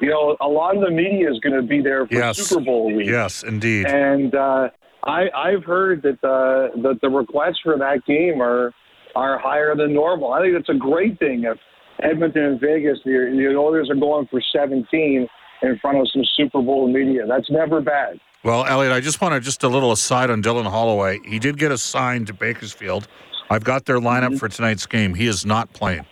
you 0.00 0.08
know, 0.10 0.36
a 0.40 0.48
lot 0.48 0.76
of 0.76 0.82
the 0.82 0.90
media 0.90 1.30
is 1.30 1.38
going 1.40 1.54
to 1.56 1.62
be 1.66 1.80
there 1.82 2.06
for 2.06 2.14
Yes. 2.14 2.38
Super 2.38 2.60
Bowl 2.64 2.92
week. 2.94 3.08
Yes, 3.08 3.42
indeed. 3.42 3.86
And 3.86 4.34
uh, 4.34 4.68
I, 5.04 5.28
I've 5.34 5.64
heard 5.64 6.02
that 6.02 6.20
the 6.22 6.68
that 6.82 6.98
the 7.02 7.08
requests 7.08 7.60
for 7.62 7.76
that 7.78 8.04
game 8.06 8.40
are 8.42 8.72
are 9.16 9.38
higher 9.38 9.74
than 9.74 9.92
normal. 9.94 10.32
I 10.32 10.40
think 10.42 10.54
that's 10.54 10.68
a 10.68 10.78
great 10.78 11.18
thing. 11.18 11.44
If 11.44 11.58
Edmonton 12.02 12.44
and 12.44 12.60
Vegas, 12.60 12.98
the, 13.04 13.10
the 13.36 13.56
Oilers 13.58 13.90
are 13.90 13.94
going 13.96 14.26
for 14.30 14.40
17 14.54 15.26
in 15.62 15.78
front 15.80 15.98
of 15.98 16.08
some 16.12 16.22
Super 16.36 16.62
Bowl 16.62 16.90
media, 16.90 17.26
that's 17.26 17.50
never 17.50 17.80
bad. 17.80 18.18
Well, 18.42 18.64
Elliotte, 18.64 18.92
I 18.92 19.00
just 19.00 19.20
want 19.20 19.34
to 19.34 19.40
just 19.40 19.62
a 19.64 19.68
little 19.68 19.92
aside 19.92 20.30
on 20.30 20.42
Dylan 20.42 20.64
Holloway. 20.66 21.18
He 21.26 21.38
did 21.38 21.58
get 21.58 21.72
assigned 21.72 22.28
to 22.28 22.32
Bakersfield. 22.32 23.06
I've 23.50 23.64
got 23.64 23.84
their 23.84 23.98
lineup 23.98 24.28
Mm-hmm. 24.28 24.36
for 24.36 24.48
tonight's 24.48 24.86
game. 24.86 25.12
He 25.14 25.26
is 25.26 25.44
not 25.44 25.70
playing. 25.74 26.06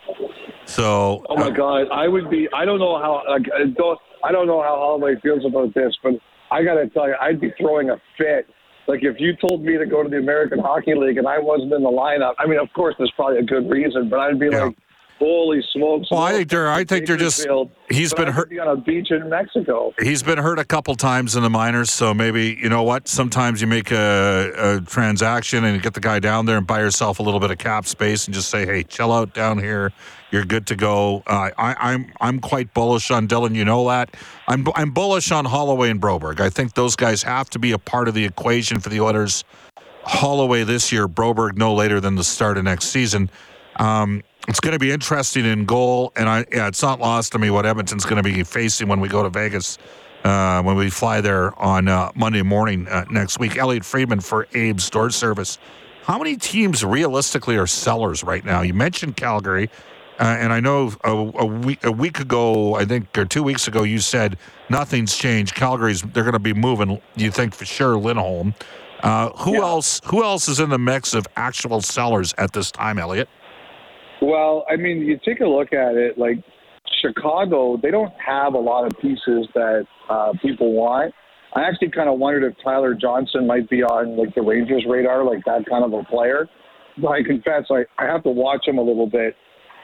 So, 0.69 1.25
Oh 1.29 1.35
my 1.35 1.47
uh, 1.47 1.49
God, 1.49 1.87
I 1.91 2.07
would 2.07 2.29
be. 2.29 2.47
I 2.53 2.63
don't 2.65 2.79
know 2.79 2.99
how. 2.99 3.23
Like, 3.27 3.47
I 3.53 3.65
don't. 3.65 3.99
I 4.23 4.31
don't 4.31 4.47
know 4.47 4.61
how 4.61 4.75
Holloway 4.75 5.15
feels 5.21 5.45
about 5.45 5.73
this, 5.73 5.95
but 6.03 6.13
I 6.51 6.63
got 6.63 6.75
to 6.75 6.87
tell 6.89 7.07
you, 7.07 7.15
I'd 7.21 7.39
be 7.39 7.51
throwing 7.59 7.89
a 7.89 7.97
fit. 8.17 8.47
Like 8.87 8.99
if 9.03 9.15
you 9.19 9.35
told 9.35 9.63
me 9.63 9.77
to 9.77 9.85
go 9.85 10.03
to 10.03 10.09
the 10.09 10.17
American 10.17 10.59
Hockey 10.59 10.95
League 10.95 11.17
and 11.17 11.27
I 11.27 11.37
wasn't 11.39 11.71
in 11.73 11.83
the 11.83 11.89
lineup. 11.91 12.33
I 12.39 12.47
mean, 12.47 12.59
of 12.59 12.67
course, 12.73 12.95
there's 12.97 13.11
probably 13.15 13.37
a 13.39 13.43
good 13.43 13.69
reason, 13.69 14.09
but 14.09 14.19
I'd 14.19 14.39
be 14.39 14.47
Yeah. 14.51 14.63
like, 14.65 14.75
"Holy 15.19 15.61
smokes!" 15.71 16.09
Well, 16.09 16.21
I 16.21 16.31
think 16.33 16.49
they're- 16.49 16.67
I 16.67 16.83
think 16.85 17.05
they're 17.05 17.15
just- 17.15 17.45
he's 17.91 18.13
been 18.15 18.29
hurt- 18.29 18.49
Be 18.49 18.57
on 18.59 18.67
a 18.67 18.75
beach 18.75 19.11
in 19.11 19.29
Mexico. 19.29 19.93
he's 20.01 20.23
been 20.23 20.39
hurt 20.39 20.57
a 20.57 20.65
couple 20.65 20.95
times 20.95 21.35
in 21.35 21.43
the 21.43 21.51
minors, 21.51 21.91
so 21.91 22.13
maybe 22.15 22.57
you 22.61 22.67
know 22.67 22.81
what? 22.81 23.07
Sometimes 23.07 23.61
you 23.61 23.67
make 23.67 23.91
a, 23.91 24.51
a 24.57 24.81
transaction 24.81 25.63
and 25.65 25.75
you 25.75 25.81
get 25.81 25.93
the 25.93 25.99
guy 25.99 26.17
down 26.19 26.47
there 26.47 26.57
and 26.57 26.65
buy 26.65 26.79
yourself 26.79 27.19
a 27.19 27.23
little 27.23 27.39
bit 27.39 27.51
of 27.51 27.59
cap 27.59 27.85
space 27.85 28.25
and 28.25 28.33
just 28.33 28.49
say, 28.49 28.65
"Hey, 28.65 28.81
chill 28.83 29.13
out 29.13 29.33
down 29.35 29.59
here. 29.59 29.91
You're 30.31 30.45
good 30.45 30.67
to 30.67 30.75
go." 30.75 31.23
Uh, 31.27 31.49
I, 31.57 31.75
I'm 31.79 32.11
I'm 32.21 32.39
quite 32.39 32.73
bullish 32.73 33.11
on 33.11 33.27
Dylan. 33.27 33.55
You 33.55 33.65
know 33.65 33.87
that. 33.87 34.15
I'm 34.47 34.65
I'm 34.75 34.91
bullish 34.91 35.31
on 35.31 35.45
Holloway 35.45 35.89
and 35.89 36.01
Broberg. 36.01 36.39
I 36.39 36.49
think 36.49 36.73
those 36.73 36.95
guys 36.95 37.23
have 37.23 37.49
to 37.51 37.59
be 37.59 37.71
a 37.71 37.79
part 37.79 38.07
of 38.07 38.13
the 38.13 38.25
equation 38.25 38.79
for 38.79 38.89
the 38.89 39.01
Oilers. 39.01 39.43
Holloway 40.03 40.63
this 40.63 40.91
year, 40.91 41.07
Broberg 41.07 41.57
no 41.57 41.73
later 41.73 41.99
than 41.99 42.15
the 42.15 42.23
start 42.23 42.57
of 42.57 42.63
next 42.63 42.85
season. 42.85 43.29
Um, 43.75 44.23
it's 44.47 44.59
going 44.59 44.73
to 44.73 44.79
be 44.79 44.91
interesting 44.91 45.45
in 45.45 45.65
goal, 45.65 46.11
and 46.15 46.27
I 46.27 46.45
yeah, 46.51 46.67
it's 46.67 46.81
not 46.81 46.99
lost 46.99 47.33
to 47.33 47.39
me 47.39 47.49
what 47.49 47.65
Edmonton's 47.65 48.05
going 48.05 48.21
to 48.21 48.23
be 48.23 48.43
facing 48.43 48.87
when 48.87 48.99
we 48.99 49.07
go 49.07 49.21
to 49.21 49.29
Vegas 49.29 49.77
uh, 50.23 50.61
when 50.61 50.75
we 50.75 50.89
fly 50.89 51.21
there 51.21 51.57
on 51.59 51.87
uh, 51.87 52.11
Monday 52.15 52.41
morning 52.41 52.87
uh, 52.87 53.05
next 53.09 53.39
week. 53.39 53.57
Elliotte 53.57 53.85
Friedman 53.85 54.19
for 54.19 54.47
Abe's 54.53 54.89
Door 54.89 55.11
Service. 55.11 55.57
How 56.03 56.17
many 56.17 56.37
teams 56.37 56.83
realistically 56.83 57.57
are 57.57 57.67
sellers 57.67 58.23
right 58.23 58.43
now? 58.43 58.61
You 58.61 58.73
mentioned 58.73 59.15
Calgary, 59.15 59.69
uh, 60.19 60.23
and 60.39 60.51
I 60.51 60.59
know 60.59 60.91
a, 61.03 61.11
a 61.11 61.45
week 61.45 61.83
a 61.85 61.91
week 61.91 62.19
ago, 62.19 62.75
I 62.75 62.85
think, 62.85 63.17
or 63.17 63.25
two 63.25 63.43
weeks 63.43 63.67
ago, 63.67 63.83
you 63.83 63.99
said 63.99 64.37
nothing's 64.69 65.15
changed. 65.17 65.55
Calgary's 65.55 66.01
they're 66.01 66.23
going 66.23 66.33
to 66.33 66.39
be 66.39 66.53
moving. 66.53 67.01
You 67.15 67.31
think 67.31 67.55
for 67.55 67.65
sure 67.65 67.97
Lindholm. 67.97 68.53
Uh, 69.01 69.29
who 69.37 69.53
Yeah. 69.53 69.59
else? 69.61 70.01
Who 70.05 70.23
else 70.23 70.49
is 70.49 70.59
in 70.59 70.69
the 70.69 70.77
mix 70.77 71.13
of 71.13 71.25
actual 71.37 71.79
sellers 71.81 72.33
at 72.37 72.51
this 72.51 72.69
time, 72.69 72.99
Elliotte? 72.99 73.29
Well, 74.21 74.65
I 74.69 74.75
mean, 74.75 74.97
you 74.99 75.17
take 75.23 75.39
a 75.39 75.47
look 75.47 75.71
at 75.71 75.95
it, 75.95 76.17
like 76.17 76.43
Chicago, 77.01 77.77
they 77.81 77.91
don't 77.91 78.11
have 78.19 78.53
a 78.55 78.59
lot 78.59 78.85
of 78.85 78.99
pieces 78.99 79.47
that 79.53 79.85
uh, 80.09 80.33
people 80.41 80.73
want. 80.73 81.13
I 81.55 81.61
actually 81.61 81.91
kind 81.91 82.09
of 82.09 82.19
wondered 82.19 82.43
if 82.43 82.57
Tyler 82.63 82.93
Johnson 82.93 83.47
might 83.47 83.69
be 83.69 83.81
on 83.83 84.17
like 84.17 84.35
the 84.35 84.41
Rangers 84.41 84.83
radar, 84.87 85.23
like 85.23 85.43
that 85.45 85.65
kind 85.69 85.85
of 85.85 85.93
a 85.93 86.03
player. 86.03 86.47
But 87.01 87.07
I 87.09 87.23
confess, 87.23 87.63
I, 87.71 87.85
I 87.97 88.05
have 88.05 88.23
to 88.23 88.29
watch 88.29 88.67
him 88.67 88.77
a 88.77 88.81
little 88.81 89.07
bit. 89.07 89.35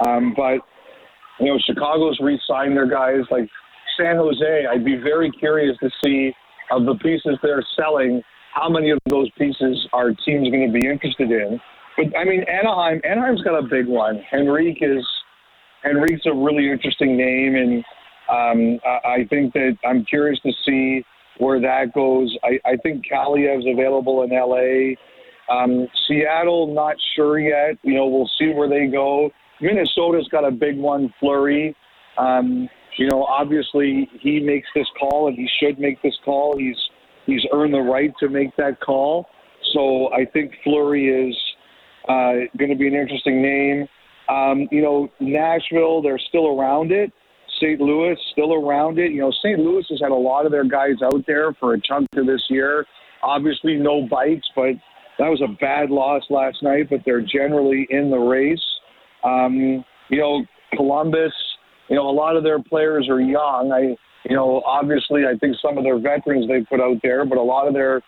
Um, 0.06 0.34
but 0.36 0.60
you 1.40 1.48
know, 1.48 1.60
Chicago's 1.66 2.18
re-signed 2.22 2.76
their 2.76 2.90
guys. 2.90 3.22
Like 3.30 3.50
San 3.98 4.16
Jose, 4.18 4.66
I'd 4.70 4.86
be 4.86 4.96
very 4.96 5.32
curious 5.32 5.78
to 5.80 5.90
see 6.04 6.34
of 6.72 6.86
the 6.86 6.96
pieces 6.96 7.38
they're 7.44 7.66
selling, 7.76 8.22
how 8.54 8.70
many 8.70 8.90
of 8.90 9.00
those 9.10 9.30
pieces 9.38 9.88
are 9.94 10.10
teams 10.10 10.50
going 10.50 10.72
to 10.72 10.74
be 10.74 10.88
interested 10.88 11.32
in. 11.32 11.60
But 11.98 12.18
I 12.18 12.24
mean, 12.26 12.44
Anaheim, 12.50 13.02
Anaheim's 13.04 13.42
got 13.44 13.58
a 13.58 13.68
big 13.68 13.88
one. 13.88 14.22
Henrique 14.34 14.82
is 14.82 15.06
Henrique's 15.84 16.26
a 16.26 16.34
really 16.34 16.72
interesting 16.72 17.16
name, 17.16 17.56
and 17.56 17.84
um, 18.30 18.80
I, 18.84 19.26
think 19.30 19.54
that 19.54 19.78
I'm 19.86 20.04
curious 20.06 20.40
to 20.42 20.52
see 20.66 21.04
where 21.38 21.62
that 21.62 21.94
goes. 21.94 22.36
I, 22.44 22.60
I 22.66 22.76
think 22.78 23.06
Kaliyev's 23.06 23.68
available 23.72 24.24
in 24.24 24.32
LA. 24.32 24.96
Um, 25.54 25.88
Seattle, 26.08 26.74
not 26.74 26.96
sure 27.16 27.38
yet. 27.40 27.78
You 27.84 27.94
know, 27.94 28.08
we'll 28.08 28.30
see 28.40 28.52
where 28.52 28.68
they 28.68 28.88
go. 28.88 29.30
Minnesota's 29.62 30.28
got 30.30 30.46
a 30.46 30.52
big 30.52 30.78
one, 30.78 31.14
Fleury. 31.20 31.76
Um, 32.18 32.70
you 32.98 33.08
know, 33.08 33.24
obviously 33.24 34.10
he 34.22 34.40
makes 34.40 34.68
this 34.76 34.88
call, 35.00 35.28
and 35.28 35.38
he 35.38 35.50
should 35.60 35.80
make 35.80 36.02
this 36.02 36.16
call. 36.24 36.58
He's 36.58 36.78
he's 37.26 37.46
earned 37.54 37.74
the 37.74 37.82
right 37.82 38.14
to 38.20 38.30
make 38.30 38.56
that 38.58 38.80
call. 38.80 39.28
So 39.74 40.14
I 40.14 40.26
think 40.26 40.54
Fleury 40.64 41.30
is 41.30 41.36
uh, 42.08 42.48
going 42.58 42.70
to 42.70 42.76
be 42.76 42.88
an 42.88 42.94
interesting 42.94 43.42
name. 43.42 43.88
Um, 44.30 44.68
you 44.72 44.82
know, 44.82 45.10
Nashville, 45.20 46.02
they're 46.02 46.20
still 46.30 46.60
around 46.60 46.92
it. 46.92 47.12
St. 47.60 47.80
Louis, 47.80 48.18
still 48.32 48.54
around 48.54 49.00
it. 49.00 49.12
You 49.12 49.22
know, 49.22 49.32
St. 49.32 49.60
Louis 49.60 49.86
has 49.90 50.00
had 50.02 50.12
a 50.12 50.16
lot 50.16 50.46
of 50.46 50.52
their 50.52 50.66
guys 50.66 51.02
out 51.04 51.26
there 51.26 51.54
for 51.54 51.74
a 51.74 51.82
chunk 51.82 52.08
of 52.16 52.26
this 52.26 52.44
year. 52.50 52.86
Obviously, 53.24 53.76
no 53.76 54.08
bites, 54.08 54.48
but 54.56 54.76
that 55.20 55.30
was 55.30 55.42
a 55.42 55.56
bad 55.62 55.90
loss 55.90 56.24
last 56.30 56.62
night, 56.62 56.90
but 56.90 57.02
they're 57.06 57.22
generally 57.22 57.88
in 57.90 58.10
the 58.10 58.18
race. 58.18 58.64
Um, 59.26 59.84
you 60.10 60.20
know, 60.20 60.46
Columbus, 60.76 61.34
you 61.90 61.96
know, 61.96 62.10
a 62.10 62.12
lot 62.12 62.36
of 62.36 62.44
their 62.44 62.62
players 62.62 63.10
are 63.10 63.20
young. 63.20 63.72
I, 63.74 63.96
you 64.28 64.36
know, 64.36 64.62
obviously, 64.66 65.24
I 65.26 65.38
think 65.38 65.56
some 65.62 65.78
of 65.78 65.84
their 65.84 66.00
veterans 66.00 66.48
they 66.48 66.62
put 66.62 66.82
out 66.82 66.98
there, 67.04 67.26
but 67.26 67.38
a 67.38 67.44
lot 67.44 67.68
of 67.68 67.74
their 67.74 68.02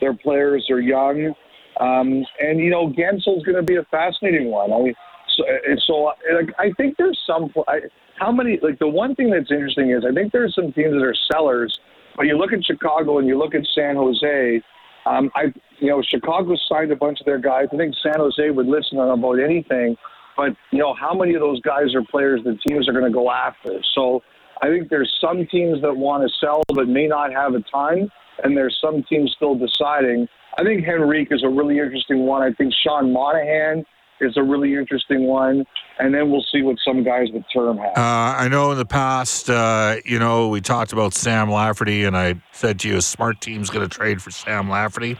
their 0.00 0.14
players 0.14 0.66
are 0.70 0.80
young. 0.80 1.34
Um, 1.80 2.24
and 2.40 2.58
you 2.58 2.70
know, 2.70 2.88
Guentzel's 2.88 3.44
going 3.44 3.56
to 3.56 3.62
be 3.62 3.76
a 3.76 3.84
fascinating 3.90 4.50
one. 4.50 4.72
I, 4.72 4.92
so, 5.36 5.44
and 5.66 5.82
so 5.86 5.92
like, 6.34 6.54
I 6.58 6.72
think 6.76 6.96
there's 6.98 7.18
some. 7.26 7.52
I, 7.68 7.80
how 8.18 8.30
many? 8.30 8.58
Like 8.62 8.78
the 8.78 8.88
one 8.88 9.14
thing 9.14 9.30
that's 9.30 9.50
interesting 9.50 9.90
is 9.90 10.04
I 10.08 10.12
think 10.12 10.32
there's 10.32 10.54
some 10.54 10.72
teams 10.72 10.92
that 10.92 11.02
are 11.02 11.14
sellers. 11.32 11.78
But 12.16 12.26
you 12.26 12.36
look 12.36 12.52
at 12.52 12.62
Chicago 12.64 13.18
and 13.18 13.26
you 13.26 13.38
look 13.38 13.54
at 13.54 13.62
San 13.74 13.96
Jose. 13.96 14.60
Um, 15.06 15.30
I, 15.34 15.44
you 15.80 15.88
know, 15.88 16.02
Chicago 16.06 16.54
signed 16.68 16.92
a 16.92 16.96
bunch 16.96 17.18
of 17.20 17.26
their 17.26 17.38
guys. 17.38 17.66
I 17.72 17.76
think 17.76 17.94
San 18.02 18.18
Jose 18.18 18.50
would 18.50 18.66
listen 18.66 18.98
on 18.98 19.18
about 19.18 19.40
anything. 19.42 19.96
But 20.36 20.56
you 20.70 20.78
know, 20.78 20.94
how 20.94 21.14
many 21.14 21.34
of 21.34 21.40
those 21.40 21.60
guys 21.60 21.94
are 21.94 22.02
players 22.02 22.40
that 22.44 22.58
teams 22.66 22.88
are 22.88 22.92
going 22.92 23.04
to 23.04 23.10
go 23.10 23.30
after? 23.30 23.80
So 23.94 24.22
I 24.62 24.68
think 24.68 24.88
there's 24.88 25.12
some 25.20 25.46
teams 25.46 25.82
that 25.82 25.96
want 25.96 26.22
to 26.22 26.34
sell 26.38 26.62
but 26.68 26.88
may 26.88 27.06
not 27.06 27.32
have 27.32 27.54
a 27.54 27.60
ton, 27.70 28.10
and 28.42 28.56
there's 28.56 28.78
some 28.80 29.02
teams 29.08 29.32
still 29.36 29.54
deciding. 29.54 30.28
I 30.58 30.64
think 30.64 30.86
Henrique 30.86 31.28
is 31.30 31.42
a 31.42 31.48
really 31.48 31.78
interesting 31.78 32.26
one. 32.26 32.42
I 32.42 32.52
think 32.52 32.72
Sean 32.84 33.12
Monahan 33.12 33.84
is 34.20 34.36
a 34.36 34.42
really 34.42 34.74
interesting 34.74 35.26
one, 35.26 35.64
and 35.98 36.14
then 36.14 36.30
we'll 36.30 36.44
see 36.52 36.62
what 36.62 36.76
some 36.84 37.02
guys 37.02 37.28
with 37.32 37.42
term 37.52 37.78
have. 37.78 37.96
Uh, 37.96 38.36
I 38.38 38.48
know 38.48 38.70
in 38.70 38.78
the 38.78 38.86
past, 38.86 39.50
uh, 39.50 39.96
you 40.04 40.18
know, 40.18 40.48
we 40.48 40.60
talked 40.60 40.92
about 40.92 41.12
Sam 41.14 41.50
Lafferty, 41.50 42.04
and 42.04 42.16
I 42.16 42.40
said 42.52 42.78
to 42.80 42.88
you, 42.88 42.96
a 42.98 43.02
smart 43.02 43.40
team's 43.40 43.70
going 43.70 43.88
to 43.88 43.94
trade 43.94 44.22
for 44.22 44.30
Sam 44.30 44.70
Lafferty. 44.70 45.18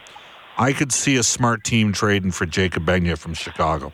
I 0.57 0.71
could 0.71 0.91
see 0.91 1.17
a 1.17 1.23
smart 1.23 1.63
team 1.63 1.91
trading 1.91 2.31
for 2.31 2.45
Jaycob 2.45 2.85
Megna 2.85 3.17
from 3.17 3.33
Chicago. 3.33 3.91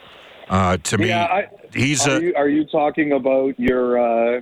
Uh, 0.49 0.77
to 0.77 0.97
me, 0.97 1.09
yeah, 1.09 1.25
I, 1.25 1.47
he's 1.73 2.07
are 2.07 2.17
a. 2.17 2.21
you 2.21 2.33
are 2.35 2.49
you 2.49 2.65
talking 2.65 3.11
about 3.11 3.59
your? 3.59 3.99
Uh, 3.99 4.41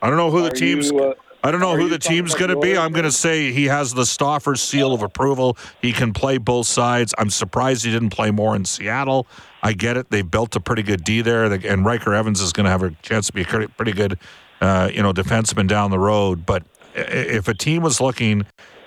I 0.00 0.08
don't 0.08 0.16
know 0.16 0.30
who 0.30 0.42
the 0.42 0.50
team's. 0.50 0.90
you, 0.90 1.00
uh, 1.00 1.14
I 1.42 1.50
don't 1.50 1.60
know 1.60 1.76
who 1.76 1.90
the 1.90 1.98
team's 1.98 2.34
going 2.34 2.50
to 2.50 2.58
be. 2.58 2.76
I'm 2.76 2.92
going 2.92 3.04
to 3.04 3.12
say 3.12 3.52
he 3.52 3.66
has 3.66 3.92
the 3.92 4.06
Stauffer 4.06 4.54
seal 4.56 4.94
of 4.94 5.02
approval. 5.02 5.58
He 5.82 5.92
can 5.92 6.14
play 6.14 6.38
both 6.38 6.66
sides. 6.66 7.14
I'm 7.18 7.28
surprised 7.28 7.84
he 7.84 7.90
didn't 7.90 8.10
play 8.10 8.30
more 8.30 8.56
in 8.56 8.64
Seattle. 8.64 9.26
I 9.62 9.74
get 9.74 9.98
it. 9.98 10.08
They 10.08 10.22
built 10.22 10.56
a 10.56 10.60
pretty 10.60 10.82
good 10.82 11.04
D 11.04 11.20
there, 11.20 11.44
and 11.44 11.84
Ryker 11.84 12.14
Evans 12.14 12.40
is 12.40 12.52
going 12.52 12.64
to 12.64 12.70
have 12.70 12.82
a 12.82 12.92
chance 13.02 13.26
to 13.26 13.34
be 13.34 13.42
a 13.42 13.44
pretty 13.44 13.66
pretty 13.66 13.92
good, 13.92 14.18
uh, 14.62 14.88
you 14.90 15.02
know, 15.02 15.12
defenseman 15.12 15.68
down 15.68 15.90
the 15.90 15.98
road. 15.98 16.46
But 16.46 16.62
if 16.94 17.48
a 17.48 17.54
team 17.54 17.82
was 17.82 18.00
looking 18.00 18.46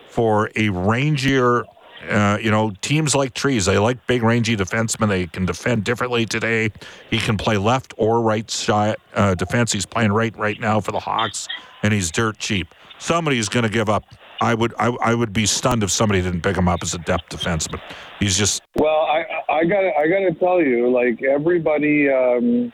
for 0.09 0.47
a 0.55 0.69
rangier, 0.69 1.63
uh, 2.09 2.37
you 2.41 2.51
know, 2.51 2.71
teams 2.81 3.15
like 3.15 3.33
trees, 3.33 3.65
they 3.65 3.77
like 3.77 4.05
big 4.07 4.23
rangy 4.23 4.55
defensemen. 4.55 5.09
They 5.09 5.27
can 5.27 5.45
defend 5.45 5.83
differently 5.83 6.25
today. 6.25 6.71
He 7.09 7.17
can 7.17 7.37
play 7.37 7.57
left 7.57 7.93
or 7.97 8.21
right 8.21 8.49
side 8.49 8.97
uh, 9.13 9.35
defense. 9.35 9.71
He's 9.71 9.85
playing 9.85 10.11
right 10.11 10.35
right 10.37 10.59
now 10.59 10.79
for 10.79 10.91
the 10.91 10.99
Hawks, 10.99 11.47
and 11.83 11.93
he's 11.93 12.11
dirt 12.11 12.37
cheap. 12.37 12.67
Somebody's 12.99 13.49
going 13.49 13.63
to 13.63 13.69
give 13.69 13.89
up. 13.89 14.03
I 14.41 14.53
would 14.53 14.73
I, 14.77 14.87
I 15.01 15.15
would 15.15 15.33
be 15.33 15.45
stunned 15.45 15.83
if 15.83 15.91
somebody 15.91 16.21
didn't 16.21 16.41
pick 16.41 16.55
him 16.55 16.67
up 16.67 16.79
as 16.83 16.93
a 16.93 16.99
depth 16.99 17.29
defenseman. 17.29 17.81
He's 18.19 18.37
just 18.37 18.61
Well, 18.75 19.01
I 19.01 19.25
I 19.49 19.65
got 19.65 19.83
I 19.83 20.07
got 20.07 20.19
to 20.19 20.35
tell 20.39 20.61
you, 20.61 20.91
like 20.91 21.23
everybody, 21.23 22.09
um, 22.09 22.71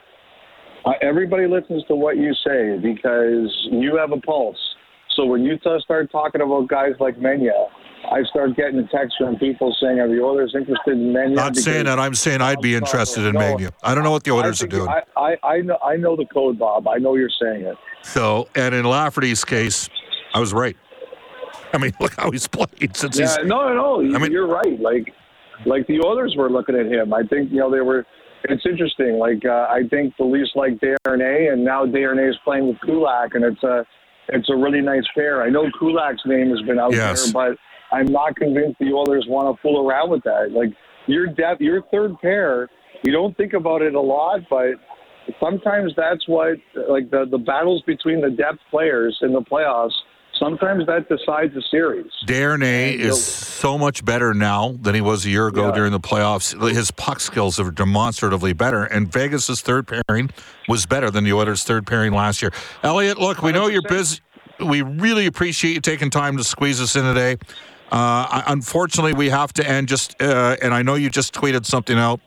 everybody 1.01 1.48
listens 1.48 1.86
to 1.86 1.96
what 1.96 2.18
you 2.18 2.34
say 2.46 2.77
because 2.77 3.68
you 3.72 3.96
have 3.96 4.12
a 4.12 4.20
pulse. 4.20 4.58
So 5.15 5.25
when 5.25 5.44
you 5.44 5.58
start 5.60 6.12
talking 6.12 6.42
about 6.42 6.68
guys 6.68 6.94
like 7.00 7.18
Megna, 7.18 7.68
I 8.13 8.22
start 8.29 8.55
getting 8.55 8.88
texts 8.89 9.15
from 9.17 9.38
people 9.38 9.75
saying, 9.82 10.00
"Are 10.00 10.08
the 10.08 10.22
Oilers 10.22 10.53
interested 10.55 10.93
in 10.93 11.12
Megna?" 11.13 11.34
not 11.36 11.55
saying 11.55 11.86
that. 11.86 12.00
I'm 12.00 12.13
saying 12.13 12.41
I'd 12.41 12.62
be 12.62 12.75
interested 12.75 13.25
in 13.25 13.34
No. 13.34 13.58
I 13.82 13.96
don't 13.96 14.03
know 14.03 14.12
what 14.12 14.24
the 14.24 14.32
Oilers 14.32 14.62
are 14.62 14.67
doing. 14.67 14.88
I, 14.88 15.01
I, 15.17 15.36
I 15.43 15.62
know 15.62 15.77
I 15.84 15.96
know 15.96 16.15
the 16.15 16.25
code, 16.25 16.60
Bob. 16.60 16.88
I 16.88 16.98
know 16.98 17.15
you're 17.15 17.29
saying 17.41 17.63
it. 17.63 17.75
So, 18.03 18.48
and 18.55 18.75
in 18.75 18.86
Lafferty's 18.86 19.43
case, 19.43 19.89
I 20.34 20.39
was 20.39 20.53
right. 20.53 20.77
I 21.74 21.79
mean, 21.79 21.91
look 22.00 22.13
how 22.20 22.29
he's 22.29 22.48
played 22.48 22.96
since 22.96 23.17
Yeah, 23.17 23.38
he's. 23.39 23.48
no, 23.48 23.74
no, 23.74 24.15
I 24.15 24.20
mean- 24.20 24.32
you're 24.32 24.48
right. 24.48 24.79
Like, 24.79 25.12
like 25.65 25.88
the 25.88 26.05
others 26.08 26.36
were 26.38 26.51
looking 26.51 26.75
at 26.75 26.86
him. 26.86 27.13
I 27.13 27.24
think 27.24 27.51
you 27.51 27.58
know 27.58 27.72
they 27.72 27.82
were. 27.82 28.05
It's 28.46 28.65
interesting. 28.65 29.17
Like 29.17 29.43
uh, 29.46 29.67
I 29.72 29.88
think 29.89 30.13
the 30.20 30.25
least 30.25 30.51
like 30.55 30.74
Desharnais, 30.79 31.51
and 31.53 31.63
now 31.63 31.86
Desharnais 31.86 32.29
is 32.32 32.38
playing 32.43 32.67
with 32.67 32.79
Kulak, 32.82 33.34
and 33.36 33.43
it's 33.43 33.63
a 33.63 33.86
it's 34.29 34.50
a 34.50 34.55
really 34.55 34.82
nice 34.82 35.05
pair. 35.15 35.41
I 35.41 35.50
know 35.50 35.65
Kulak's 35.79 36.22
name 36.25 36.50
has 36.50 36.62
been 36.62 36.77
out 36.77 36.93
Yes. 36.93 37.24
there, 37.24 37.34
but 37.34 37.58
I'm 37.94 38.08
not 38.12 38.36
convinced 38.36 38.80
the 38.80 38.96
others 38.98 39.26
want 39.30 39.56
to 39.56 39.62
fool 39.62 39.88
around 39.88 40.10
with 40.10 40.24
that. 40.24 40.52
Like 40.52 40.70
your 41.08 41.28
depth, 41.28 41.62
your 41.62 41.82
third 41.92 42.20
pair, 42.22 42.70
you 43.04 43.12
don't 43.12 43.36
think 43.38 43.54
about 43.54 43.82
it 43.82 43.94
a 43.96 44.02
lot, 44.02 44.40
but 44.50 44.72
sometimes 45.40 45.94
that's 45.96 46.28
what 46.28 46.58
like 46.90 47.10
the 47.12 47.26
the 47.30 47.38
battles 47.38 47.84
between 47.86 48.22
the 48.22 48.32
depth 48.32 48.60
players 48.70 49.18
in 49.22 49.32
the 49.34 49.42
playoffs. 49.42 49.92
Sometimes 50.40 50.88
that 50.88 51.08
decides 51.08 51.54
the 51.54 51.62
series. 51.70 52.08
Desharnais 52.26 52.96
is 52.98 53.24
so 53.24 53.78
much 53.78 54.04
better 54.04 54.34
now 54.34 54.76
than 54.82 54.96
he 54.96 55.00
was 55.00 55.26
a 55.26 55.30
year 55.30 55.48
ago 55.48 55.68
Yeah. 55.68 55.76
during 55.76 55.92
the 55.92 56.00
playoffs. 56.00 56.60
His 56.74 56.90
puck 56.90 57.20
skills 57.20 57.60
are 57.60 57.70
demonstratively 57.70 58.52
better, 58.52 58.84
and 58.84 59.08
Vegas's 59.14 59.62
third 59.62 59.88
pairing 59.88 60.32
was 60.68 60.88
better 60.88 61.12
than 61.12 61.24
the 61.24 61.34
Oilers' 61.34 61.64
third 61.64 61.86
pairing 61.86 62.14
last 62.14 62.42
year. 62.42 62.52
Elliotte, 62.82 63.20
look, 63.20 63.44
we 63.44 63.52
know 63.52 63.68
you're 63.68 63.84
busy. 63.88 64.20
We 64.60 64.82
really 64.82 65.28
appreciate 65.28 65.76
you 65.76 65.82
taking 65.82 66.10
time 66.10 66.36
to 66.38 66.44
squeeze 66.44 66.82
us 66.82 66.96
in 66.96 67.04
today. 67.04 67.38
Uh, 67.92 68.44
unfortunately, 68.48 69.13
we 69.13 69.30
have 69.30 69.54
to 69.54 69.68
end 69.68 69.88
just, 69.88 70.20
uh, 70.22 70.56
and 70.62 70.74
I 70.74 70.82
know 70.82 70.96
you 70.96 71.10
just 71.10 71.34
tweeted 71.34 71.66
something 71.66 71.98
out. 71.98 72.20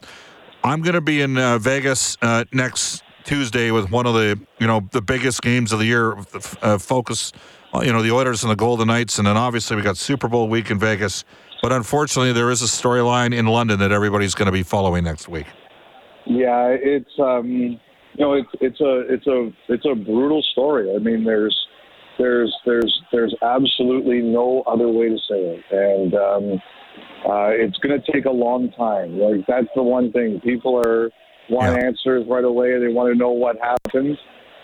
I'm 0.63 0.83
going 0.83 0.95
to 0.95 1.01
be 1.01 1.21
in 1.21 1.39
uh, 1.39 1.59
Vegas 1.59 2.17
uh, 2.23 2.45
next 2.53 3.03
Tuesday 3.25 3.71
with 3.73 3.91
one 3.91 4.07
of 4.07 4.15
the 4.15 4.39
you 4.59 4.67
know 4.67 4.89
the 4.93 5.03
biggest 5.03 5.43
games 5.43 5.73
of 5.73 5.81
the 5.81 5.85
year. 5.85 6.17
Uh, 6.63 6.79
focus, 6.79 7.33
uh, 7.75 7.81
you 7.81 7.93
know, 7.93 8.03
the 8.03 8.13
Oilers 8.13 8.43
and 8.43 8.51
the 8.51 8.57
Golden 8.57 8.87
Knights, 8.87 9.19
and 9.19 9.27
then 9.27 9.37
obviously 9.37 9.77
we 9.77 9.83
got 9.83 9.97
Super 9.97 10.29
Bowl 10.29 10.49
week 10.49 10.71
in 10.71 10.79
Vegas. 10.79 11.25
But 11.63 11.73
unfortunately, 11.73 12.33
there 12.33 12.51
is 12.51 12.63
a 12.63 12.67
storyline 12.67 13.35
in 13.35 13.47
London 13.47 13.81
that 13.81 13.91
everybody's 13.91 14.35
going 14.35 14.47
to 14.47 14.53
be 14.53 14.63
following 14.63 15.05
next 15.05 15.29
week. 15.29 15.47
Yeah, 16.25 16.69
it's 16.69 17.11
um, 17.19 17.49
you 17.49 17.79
know, 18.19 18.35
it's 18.35 18.51
it's 18.61 18.81
a 18.81 19.01
it's 19.13 19.27
a 19.27 19.53
it's 19.69 19.85
a 19.85 19.95
brutal 19.95 20.43
story. 20.53 20.95
I 20.95 20.99
mean, 20.99 21.25
there's 21.25 21.57
there's 22.19 22.55
there's 22.65 23.03
there's 23.13 23.35
absolutely 23.43 24.21
no 24.21 24.63
other 24.67 24.89
way 24.89 25.09
to 25.09 25.19
say 25.29 25.59
it, 25.59 25.65
and 25.71 26.15
um, 26.15 26.63
uh, 27.29 27.49
it's 27.51 27.77
going 27.79 28.01
to 28.01 28.13
take 28.13 28.25
a 28.25 28.31
long 28.31 28.71
time. 28.73 29.19
Like 29.19 29.47
that's 29.47 29.69
the 29.75 29.83
one 29.83 30.13
thing 30.13 30.41
people 30.41 30.77
are 30.79 31.11
want 31.49 31.77
Yeah. 31.77 31.87
answers 31.87 32.27
right 32.29 32.45
away. 32.45 32.79
They 32.79 32.89
want 32.89 33.13
to 33.13 33.19
know 33.19 33.31
what 33.31 33.57
happened, 33.61 34.19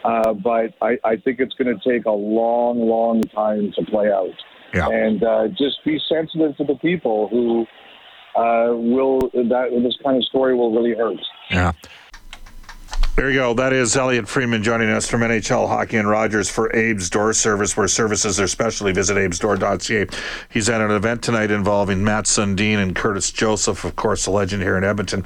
uh, 0.05 0.33
but 0.33 0.75
I, 0.81 0.99
I 1.05 1.17
think 1.17 1.41
it's 1.41 1.55
going 1.55 1.77
to 1.77 1.89
take 1.89 2.07
a 2.07 2.11
long, 2.11 2.81
long 2.81 3.23
time 3.23 3.73
to 3.77 3.85
play 3.85 4.11
out. 4.11 4.31
Yeah. 4.75 4.89
And 4.89 5.23
uh, 5.23 5.49
just 5.49 5.85
be 5.85 6.01
sensitive 6.09 6.57
to 6.57 6.65
the 6.65 6.77
people 6.77 7.29
who 7.29 7.67
uh, 8.35 8.75
will 8.75 9.21
that 9.35 9.69
this 9.83 9.97
kind 10.03 10.17
of 10.17 10.25
story 10.25 10.55
will 10.55 10.73
really 10.75 10.95
hurt. 10.95 11.21
Yeah. 11.51 11.73
There 13.15 13.31
you 13.31 13.41
go. 13.41 13.53
That 13.53 13.75
is 13.75 13.95
Elliotte 13.95 14.27
Friedman 14.27 14.63
joining 14.63 14.89
us 14.89 15.07
from 15.07 15.21
NHL 15.21 15.69
Hockey 15.69 15.99
and 15.99 16.09
Rogers 16.09 16.49
for 16.49 16.75
Abe's 16.75 17.11
Door 17.11 17.35
Service, 17.35 17.77
where 17.77 17.87
services 17.87 18.41
are 18.41 18.47
specially. 18.47 18.91
Visit 18.93 19.19
abesdoor.ca. 19.19 20.07
He's 20.49 20.71
at 20.71 20.81
an 20.81 20.91
event 20.91 21.23
tonight 21.23 21.51
involving 21.51 22.03
Mats 22.03 22.31
Sundin 22.31 22.79
and 22.79 22.97
Curtis 22.97 23.31
Joseph, 23.31 23.85
of 23.85 23.97
course, 23.97 24.25
a 24.25 24.31
legend 24.31 24.63
here 24.63 24.79
in 24.79 24.85
Edmonton. 24.85 25.25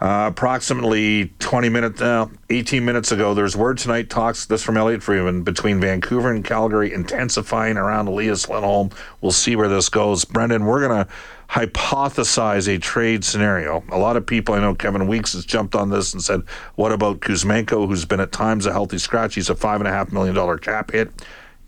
Uh, 0.00 0.28
approximately 0.28 1.26
20 1.40 1.68
minutes, 1.68 2.00
uh, 2.00 2.26
18 2.48 2.82
minutes 2.86 3.12
ago, 3.12 3.34
there's 3.34 3.54
word 3.54 3.76
tonight 3.76 4.08
talks, 4.08 4.46
this 4.46 4.62
from 4.62 4.78
Elliotte 4.78 5.02
Friedman, 5.02 5.42
between 5.42 5.78
Vancouver 5.78 6.32
and 6.32 6.42
Calgary 6.42 6.94
intensifying 6.94 7.76
around 7.76 8.08
Elias 8.08 8.48
Lindholm. 8.48 8.90
We'll 9.20 9.30
see 9.30 9.56
where 9.56 9.68
this 9.68 9.90
goes. 9.90 10.24
Brendan, 10.24 10.64
we're 10.64 10.88
going 10.88 11.04
to 11.04 11.12
hypothesize 11.50 12.66
a 12.66 12.78
trade 12.78 13.24
scenario. 13.24 13.84
A 13.90 13.98
lot 13.98 14.16
of 14.16 14.24
people, 14.24 14.54
I 14.54 14.60
know 14.60 14.74
Kevin 14.74 15.06
Weeks 15.06 15.34
has 15.34 15.44
jumped 15.44 15.74
on 15.74 15.90
this 15.90 16.14
and 16.14 16.22
said, 16.22 16.44
what 16.76 16.92
about 16.92 17.20
Kuzmenko, 17.20 17.86
who's 17.86 18.06
been 18.06 18.20
at 18.20 18.32
times 18.32 18.64
a 18.64 18.72
healthy 18.72 18.96
scratch? 18.96 19.34
He's 19.34 19.50
a 19.50 19.54
$5.5 19.54 20.12
million 20.12 20.58
cap 20.60 20.92
hit. 20.92 21.10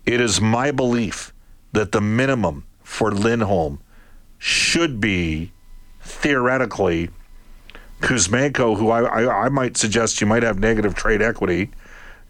It 0.07 0.23
is 0.23 0.41
my 0.41 0.71
belief 0.71 1.35
that 1.73 1.93
the 1.93 2.01
minimum 2.01 2.65
for 2.83 3.11
Lindholm 3.11 3.81
should 4.39 5.01
be 5.01 5.53
theoretically 6.01 7.11
Kuzmenko, 8.03 8.77
who 8.77 8.91
I, 8.91 9.03
I, 9.03 9.45
I 9.47 9.49
might 9.49 9.77
suggest 9.77 10.21
you 10.21 10.27
might 10.27 10.43
have 10.43 10.59
negative 10.59 10.95
trade 10.95 11.23
equity, 11.23 11.71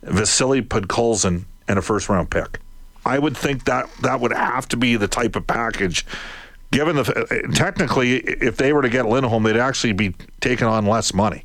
Vasily 0.03 0.63
Podkolzin, 0.63 1.45
and 1.67 1.79
a 1.79 1.83
first 1.83 2.09
round 2.09 2.31
pick. 2.31 2.61
I 3.05 3.19
would 3.19 3.37
think 3.37 3.65
that 3.65 3.91
that 4.03 4.21
would 4.21 4.33
have 4.33 4.69
to 4.69 4.77
be 4.77 4.97
the 4.97 5.09
type 5.09 5.35
of 5.35 5.47
package. 5.47 6.07
Given 6.71 6.97
the 6.97 7.03
uh, 7.03 7.53
technically, 7.55 8.19
if 8.19 8.57
they 8.57 8.73
were 8.73 8.83
to 8.83 8.89
get 8.89 9.07
Lindholm, 9.07 9.43
they'd 9.43 9.57
actually 9.57 9.93
be 9.93 10.15
taking 10.41 10.67
on 10.67 10.87
less 10.87 11.13
money 11.13 11.45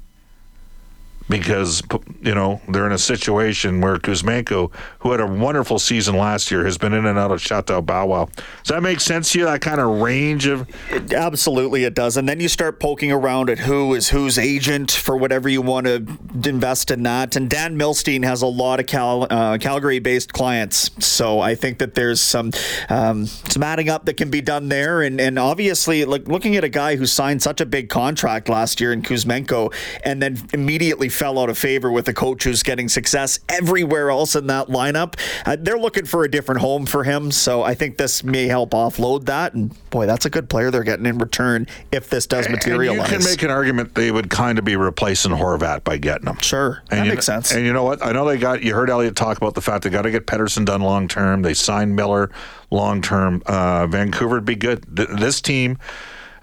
because 1.30 1.82
you 2.22 2.34
know 2.34 2.62
they're 2.70 2.86
in 2.86 2.92
a 2.92 2.98
situation 2.98 3.82
where 3.82 3.98
Kuzmenko, 3.98 4.72
who 5.00 5.12
had 5.12 5.20
a 5.20 5.28
wonderful 5.28 5.80
season 5.80 6.16
last 6.18 6.52
year, 6.52 6.66
has 6.66 6.78
been 6.78 6.94
in 6.94 7.06
and 7.06 7.20
out 7.20 7.32
of 7.32 7.42
Chateau 7.42 7.82
Bow 7.82 8.08
Wow. 8.08 8.30
Does 8.64 8.70
that 8.70 8.82
make 8.82 9.00
sense 9.00 9.32
to 9.32 9.40
you? 9.40 9.46
That 9.46 9.62
kind 9.62 9.80
of 9.82 10.02
range 10.02 10.46
of 10.46 10.68
It- 10.92 11.14
absolutely, 11.14 11.84
it 11.84 11.94
does. 11.94 12.18
And 12.18 12.28
then 12.28 12.40
you 12.40 12.48
start 12.48 12.80
poking 12.80 13.12
around 13.12 13.50
at 13.50 13.60
who 13.60 13.94
is 13.94 14.10
whose 14.10 14.38
agent 14.38 14.92
for 14.92 15.18
whatever 15.18 15.50
you 15.50 15.62
want 15.62 15.88
to 15.88 16.06
invest 16.46 16.92
in 16.92 17.04
that. 17.04 17.36
And 17.36 17.50
Dan 17.50 17.78
Milstein 17.78 18.24
has 18.24 18.42
a 18.42 18.48
lot 18.48 18.80
of 18.80 18.86
Cal, 18.86 19.28
uh, 19.30 19.58
Calgary-based 19.58 20.32
clients, 20.34 20.92
so 21.06 21.40
I 21.40 21.56
think 21.56 21.80
that 21.80 21.96
there's 21.96 22.22
some 22.22 22.52
um, 22.90 23.26
some 23.26 23.64
adding 23.64 23.90
up 23.90 24.06
that 24.06 24.16
can 24.16 24.30
be 24.30 24.42
done 24.42 24.70
there. 24.70 25.02
And 25.02 25.20
and 25.20 25.38
obviously, 25.38 26.06
like 26.06 26.28
looking 26.28 26.56
at 26.56 26.64
a 26.64 26.70
guy 26.70 26.96
who 26.96 27.06
signed 27.06 27.42
such 27.42 27.60
a 27.62 27.66
big 27.66 27.90
contract 27.90 28.50
last 28.50 28.80
year 28.80 28.94
in 28.94 29.02
Kuzmenko, 29.02 29.74
and 30.04 30.22
then 30.22 30.38
immediately 30.54 31.10
fell 31.18 31.40
out 31.40 31.50
of 31.50 31.58
favor 31.58 31.92
with 31.92 32.08
a 32.08 32.14
coach 32.14 32.44
who's 32.44 32.64
getting 32.64 32.88
success 32.88 33.40
everywhere 33.50 34.10
else 34.10 34.36
in 34.36 34.48
that 34.48 34.68
lineup. 34.68 35.16
Uh, 35.46 35.58
they're 35.60 35.80
looking 35.80 36.06
for 36.06 36.24
a 36.24 36.30
different 36.30 36.62
home 36.62 36.86
for 36.86 37.04
him, 37.04 37.32
so 37.32 37.64
I 37.64 37.74
think 37.74 37.98
this 37.98 38.24
may 38.24 38.48
help 38.48 38.72
offload 38.72 39.26
that. 39.26 39.54
And 39.54 39.76
boy, 39.90 40.06
that's 40.06 40.26
a 40.26 40.30
good 40.30 40.50
player 40.50 40.72
they're 40.72 40.84
getting 40.84 41.06
in 41.06 41.18
return 41.18 41.68
if 41.92 42.10
this 42.10 42.28
does 42.28 42.48
materialize. 42.50 43.00
And 43.00 43.12
you 43.12 43.18
can 43.18 43.26
make 43.26 43.44
an 43.44 43.50
argument 43.50 43.96
they 43.96 44.12
would 44.12 44.30
kind 44.30 44.60
of 44.60 44.66
be 44.66 44.76
replacing 44.76 45.32
Horvat 45.32 45.84
by 45.84 45.98
getting 45.98 46.28
him. 46.28 46.38
Sure, 46.40 46.84
that 46.90 46.98
And 46.98 47.06
you 47.08 47.14
makes 47.14 47.26
sense. 47.26 47.52
And 47.52 47.66
you 47.66 47.74
know 47.74 47.84
what? 47.84 48.06
I 48.06 48.12
know 48.12 48.26
they 48.26 48.38
got. 48.38 48.62
You 48.62 48.76
heard 48.76 48.90
Elliotte 48.90 49.16
talk 49.16 49.38
about 49.38 49.56
the 49.56 49.62
fact 49.62 49.84
they 49.84 49.90
got 49.90 50.04
to 50.04 50.12
get 50.12 50.28
Pettersson 50.28 50.66
done 50.66 50.82
long 50.82 51.08
term. 51.08 51.42
They 51.42 51.54
signed 51.54 51.96
Miller 51.96 52.30
long 52.70 53.02
term. 53.02 53.42
Uh, 53.46 53.88
Vancouver 53.88 54.36
would 54.36 54.46
be 54.46 54.56
good. 54.56 54.96
Th- 54.96 55.10
this 55.10 55.42
team. 55.42 55.78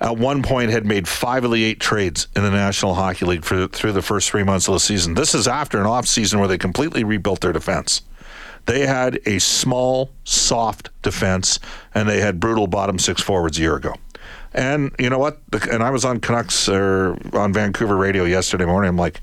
At 0.01 0.19
one 0.19 0.43
point, 0.43 0.71
had 0.71 0.85
made 0.85 1.07
five 1.07 1.45
of 1.45 1.53
the 1.53 1.65
eight 1.65 1.81
trades 1.81 2.29
in 2.35 2.43
the 2.43 2.51
National 2.51 2.95
Hockey 2.95 3.25
League 3.25 3.45
for, 3.45 3.69
through 3.69 3.93
the 3.93 4.03
first 4.03 4.31
three 4.31 4.43
months 4.43 4.69
of 4.69 4.75
the 4.75 4.81
season. 4.81 5.15
This 5.15 5.35
is 5.35 5.47
after 5.47 5.81
an 5.81 5.87
off 5.87 6.07
season 6.07 6.39
where 6.41 6.49
they 6.49 6.59
completely 6.59 7.05
rebuilt 7.05 7.41
their 7.41 7.53
defense. 7.53 8.03
They 8.67 8.87
had 8.87 9.21
a 9.27 9.39
small, 9.39 10.11
soft 10.25 10.91
defense, 11.03 11.61
and 11.95 12.09
they 12.09 12.21
had 12.21 12.41
brutal 12.41 12.67
bottom 12.67 12.99
six 12.99 13.21
forwards 13.21 13.59
a 13.59 13.63
year 13.63 13.77
ago. 13.77 13.95
And 14.53 14.95
you 14.99 15.11
know 15.11 15.19
what? 15.19 15.41
And 15.71 15.83
I 15.83 15.91
was 15.91 16.05
on 16.05 16.21
Canucks 16.21 16.69
or 16.69 17.19
on 17.33 17.53
Vancouver 17.53 17.97
radio 17.97 18.25
yesterday 18.25 18.65
morning. 18.65 18.89
I'm 18.89 18.97
like, 18.97 19.21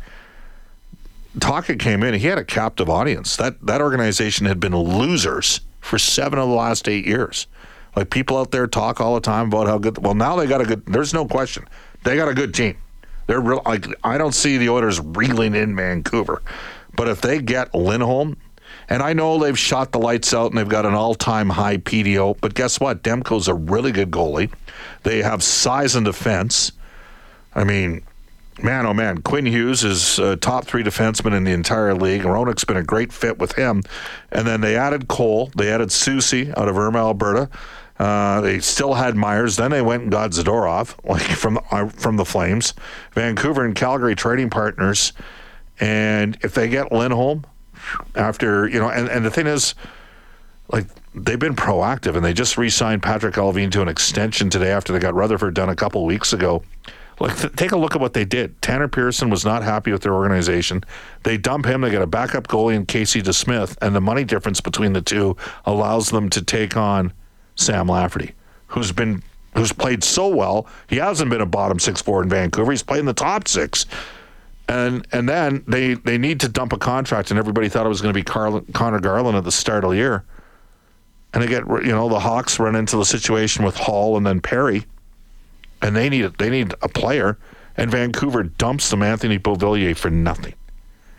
Tocchet 1.39 1.79
came 1.79 2.03
in. 2.03 2.13
He 2.13 2.27
had 2.27 2.38
a 2.38 2.43
captive 2.43 2.89
audience. 2.89 3.38
That 3.38 3.65
that 3.65 3.81
organization 3.81 4.45
had 4.45 4.60
been 4.60 4.75
losers 4.75 5.62
for 5.79 5.97
seven 5.97 6.38
of 6.38 6.49
the 6.49 6.55
last 6.55 6.88
eight 6.89 7.05
years. 7.05 7.47
Like 7.95 8.10
people 8.10 8.38
out 8.38 8.51
there 8.51 8.67
talk 8.67 9.01
all 9.01 9.15
the 9.15 9.21
time 9.21 9.47
about 9.47 9.67
how 9.67 9.77
good. 9.77 9.97
Well, 9.97 10.13
now 10.13 10.36
they 10.36 10.47
got 10.47 10.62
a 10.62 10.65
good. 10.65 10.86
There's 10.86 11.13
no 11.13 11.25
question. 11.25 11.65
They 12.04 12.15
got 12.15 12.30
a 12.30 12.34
good 12.34 12.54
team. 12.54 12.77
They're 13.27 13.41
real. 13.41 13.62
Like 13.65 13.86
I 14.04 14.17
don't 14.17 14.34
see 14.34 14.58
the 14.58 14.69
Oilers 14.69 14.99
reeling 14.99 15.56
in 15.56 15.75
Vancouver, 15.75 16.41
but 16.95 17.08
if 17.08 17.21
they 17.21 17.41
get 17.41 17.73
Lindholm, 17.73 18.38
and 18.89 19.01
I 19.01 19.13
know 19.13 19.38
they've 19.38 19.58
shot 19.58 19.91
the 19.91 19.99
lights 19.99 20.34
out 20.34 20.51
and 20.51 20.58
they've 20.58 20.67
got 20.67 20.86
an 20.86 20.93
all-time 20.93 21.49
high 21.49 21.77
PDO, 21.77 22.38
but 22.41 22.54
guess 22.54 22.80
what? 22.80 23.04
Demko's 23.04 23.47
a 23.47 23.54
really 23.54 23.91
good 23.91 24.12
goalie. 24.12 24.51
They 25.04 25.21
have 25.21 25.43
size 25.43 25.95
and 25.95 26.06
defense. 26.06 26.71
I 27.54 27.63
mean, 27.63 28.04
man, 28.62 28.86
oh 28.86 28.93
man, 28.93 29.21
Quinn 29.21 29.45
Hughes 29.45 29.84
is 29.84 30.19
a 30.19 30.36
top 30.36 30.65
three 30.65 30.84
defenseman 30.84 31.36
in 31.36 31.43
the 31.43 31.51
entire 31.51 31.93
league. 31.93 32.23
Hronek's 32.23 32.63
been 32.63 32.77
a 32.77 32.84
great 32.84 33.12
fit 33.12 33.38
with 33.38 33.54
him. 33.54 33.84
And 34.32 34.47
then 34.47 34.62
they 34.62 34.75
added 34.75 35.08
Cole. 35.08 35.51
They 35.56 35.71
added 35.71 35.89
Soucy 35.89 36.54
out 36.58 36.67
of 36.67 36.77
Irma, 36.77 36.99
Alberta. 36.99 37.49
Uh, 38.01 38.41
they 38.41 38.59
still 38.59 38.95
had 38.95 39.15
Myers. 39.15 39.57
Then 39.57 39.69
they 39.69 39.83
went 39.83 40.01
and 40.01 40.11
got 40.11 40.31
Zadorov, 40.31 40.95
like 41.07 41.21
from 41.21 41.59
uh, 41.69 41.87
from 41.87 42.17
the 42.17 42.25
Flames. 42.25 42.73
Vancouver 43.11 43.63
and 43.63 43.75
Calgary 43.75 44.15
trading 44.15 44.49
partners. 44.49 45.13
And 45.79 46.35
if 46.41 46.55
they 46.55 46.67
get 46.67 46.91
Lindholm, 46.91 47.45
after 48.15 48.67
you 48.67 48.79
know, 48.79 48.89
and, 48.89 49.07
and 49.07 49.23
the 49.23 49.29
thing 49.29 49.45
is, 49.45 49.75
like 50.69 50.87
they've 51.13 51.37
been 51.37 51.55
proactive 51.55 52.15
and 52.15 52.25
they 52.25 52.33
just 52.33 52.57
re-signed 52.57 53.03
Patrick 53.03 53.35
Alvine 53.35 53.71
to 53.73 53.83
an 53.83 53.87
extension 53.87 54.49
today 54.49 54.71
after 54.71 54.91
they 54.93 54.99
got 54.99 55.13
Rutherford 55.13 55.53
done 55.53 55.69
a 55.69 55.75
couple 55.75 56.03
weeks 56.03 56.33
ago. 56.33 56.63
Like, 57.19 57.37
th- 57.37 57.53
take 57.55 57.71
a 57.71 57.77
look 57.77 57.93
at 57.93 58.01
what 58.01 58.13
they 58.13 58.25
did. 58.25 58.59
Tanner 58.63 58.87
Pearson 58.87 59.29
was 59.29 59.45
not 59.45 59.61
happy 59.61 59.91
with 59.91 60.01
their 60.01 60.15
organization. 60.15 60.83
They 61.21 61.37
dump 61.37 61.67
him. 61.67 61.81
They 61.81 61.91
get 61.91 62.01
a 62.01 62.07
backup 62.07 62.47
goalie 62.47 62.73
in 62.73 62.87
Casey 62.87 63.21
DeSmith, 63.21 63.77
and 63.79 63.93
the 63.93 64.01
money 64.01 64.23
difference 64.23 64.59
between 64.59 64.93
the 64.93 65.03
two 65.03 65.37
allows 65.65 66.09
them 66.09 66.31
to 66.31 66.41
take 66.41 66.75
on 66.75 67.13
Sam 67.62 67.88
Lafferty, 67.88 68.34
who's 68.67 68.91
been 68.91 69.24
who's 69.56 69.74
played 69.74 70.04
so 70.04 70.28
well. 70.28 70.67
He 70.88 70.97
hasn't 70.97 71.30
been 71.30 71.41
a 71.41 71.45
bottom 71.45 71.80
six 71.80 72.02
forward 72.02 72.24
in 72.24 72.30
Vancouver. 72.30 72.71
He's 72.71 72.84
played 72.84 73.00
in 73.00 73.06
the 73.06 73.13
top 73.13 73.47
six. 73.47 73.86
And 74.67 75.06
and 75.12 75.28
then 75.28 75.63
they 75.67 75.95
they 75.95 76.17
need 76.17 76.39
to 76.41 76.50
dump 76.50 76.71
a 76.71 76.78
contract, 76.78 77.32
and 77.32 77.38
everybody 77.38 77.67
thought 77.67 77.86
it 77.86 77.89
was 77.89 78.02
going 78.02 78.13
to 78.13 78.17
be 78.17 78.24
Carl, 78.24 78.62
Conor 78.74 79.00
Garland 79.00 79.38
at 79.38 79.43
the 79.43 79.52
start 79.52 79.84
of 79.84 79.91
the 79.91 79.97
year. 79.97 80.24
And 81.34 81.43
they 81.43 81.47
get 81.47 81.67
you 81.67 81.91
know 81.91 82.08
the 82.10 82.19
Hawks 82.19 82.60
run 82.60 82.76
into 82.76 82.95
the 82.97 83.06
situation 83.06 83.65
with 83.65 83.76
Hall 83.76 84.15
and 84.17 84.26
then 84.26 84.39
Perry 84.39 84.86
and 85.82 85.95
they 85.95 86.10
need 86.10 86.34
they 86.38 86.50
need 86.50 86.74
a 86.82 86.89
player. 86.89 87.38
And 87.78 87.89
Vancouver 87.89 88.43
dumps 88.43 88.89
them 88.89 89.02
Anthony 89.02 89.39
Beauvillier 89.39 89.95
for 89.95 90.10
nothing, 90.10 90.54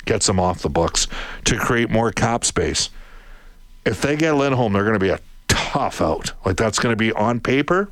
gets 0.05 0.27
them 0.27 0.39
off 0.39 0.61
the 0.61 0.69
books 0.69 1.09
to 1.45 1.57
create 1.57 1.91
more 1.91 2.13
cap 2.13 2.45
space. 2.45 2.91
If 3.87 4.03
they 4.03 4.17
get 4.17 4.35
Lindholm, 4.35 4.73
they're 4.75 4.85
going 4.85 4.95
to 4.95 5.01
be 5.01 5.09
a 5.09 5.19
tough 5.73 6.03
out. 6.03 6.33
Like 6.45 6.57
that's 6.57 6.79
going 6.79 6.93
to 6.93 6.97
be 6.97 7.13
on 7.13 7.41
paper. 7.41 7.91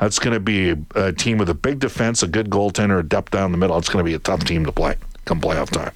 That's 0.00 0.18
going 0.18 0.34
to 0.34 0.40
be 0.40 0.74
a, 0.94 1.12
team 1.12 1.38
with 1.38 1.48
a 1.48 1.54
big 1.54 1.78
defense, 1.78 2.22
a 2.22 2.26
good 2.26 2.50
goaltender, 2.50 2.98
a 2.98 3.02
depth 3.02 3.30
down 3.30 3.52
the 3.52 3.58
middle. 3.58 3.76
It's 3.78 3.88
going 3.88 4.04
to 4.04 4.08
be 4.08 4.14
a 4.14 4.18
tough 4.18 4.44
team 4.44 4.64
to 4.64 4.72
play 4.72 4.96
come 5.26 5.40
playoff 5.40 5.70
time. 5.70 5.92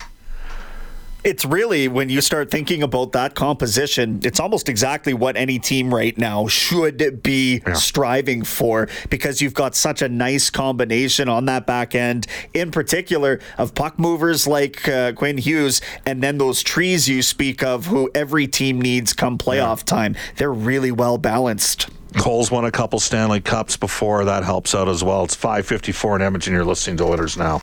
It's 1.24 1.46
really 1.46 1.88
when 1.88 2.10
you 2.10 2.20
start 2.20 2.50
thinking 2.50 2.82
about 2.82 3.12
that 3.12 3.34
composition, 3.34 4.20
it's 4.24 4.38
almost 4.38 4.68
exactly 4.68 5.14
what 5.14 5.38
any 5.38 5.58
team 5.58 5.92
right 5.92 6.16
now 6.18 6.46
should 6.48 7.22
be 7.22 7.62
Yeah. 7.66 7.72
striving 7.72 8.44
for 8.44 8.88
because 9.08 9.40
you've 9.40 9.54
got 9.54 9.74
such 9.74 10.02
a 10.02 10.08
nice 10.10 10.50
combination 10.50 11.30
on 11.30 11.46
that 11.46 11.66
back 11.66 11.94
end, 11.94 12.26
in 12.52 12.70
particular 12.70 13.40
of 13.56 13.74
puck 13.74 13.98
movers 13.98 14.46
like 14.46 14.86
uh, 14.86 15.12
Quinn 15.12 15.38
Hughes, 15.38 15.80
and 16.04 16.22
then 16.22 16.36
those 16.36 16.62
trees 16.62 17.08
you 17.08 17.22
speak 17.22 17.62
of, 17.62 17.86
who 17.86 18.10
every 18.14 18.46
team 18.46 18.78
needs 18.78 19.14
come 19.14 19.38
playoff 19.38 19.82
time. 19.82 20.14
They're 20.36 20.52
really 20.52 20.92
well 20.92 21.16
balanced. 21.16 21.88
Cole's 22.18 22.50
won 22.50 22.66
a 22.66 22.70
couple 22.70 23.00
Stanley 23.00 23.40
Cups 23.40 23.78
before. 23.78 24.26
That 24.26 24.44
helps 24.44 24.74
out 24.74 24.88
as 24.90 25.02
well. 25.02 25.24
It's 25.24 25.34
554 25.34 26.16
in 26.16 26.22
Edmonton. 26.22 26.52
You're 26.52 26.64
listening 26.66 26.98
to 26.98 27.04
Oilers 27.04 27.38
now. 27.38 27.60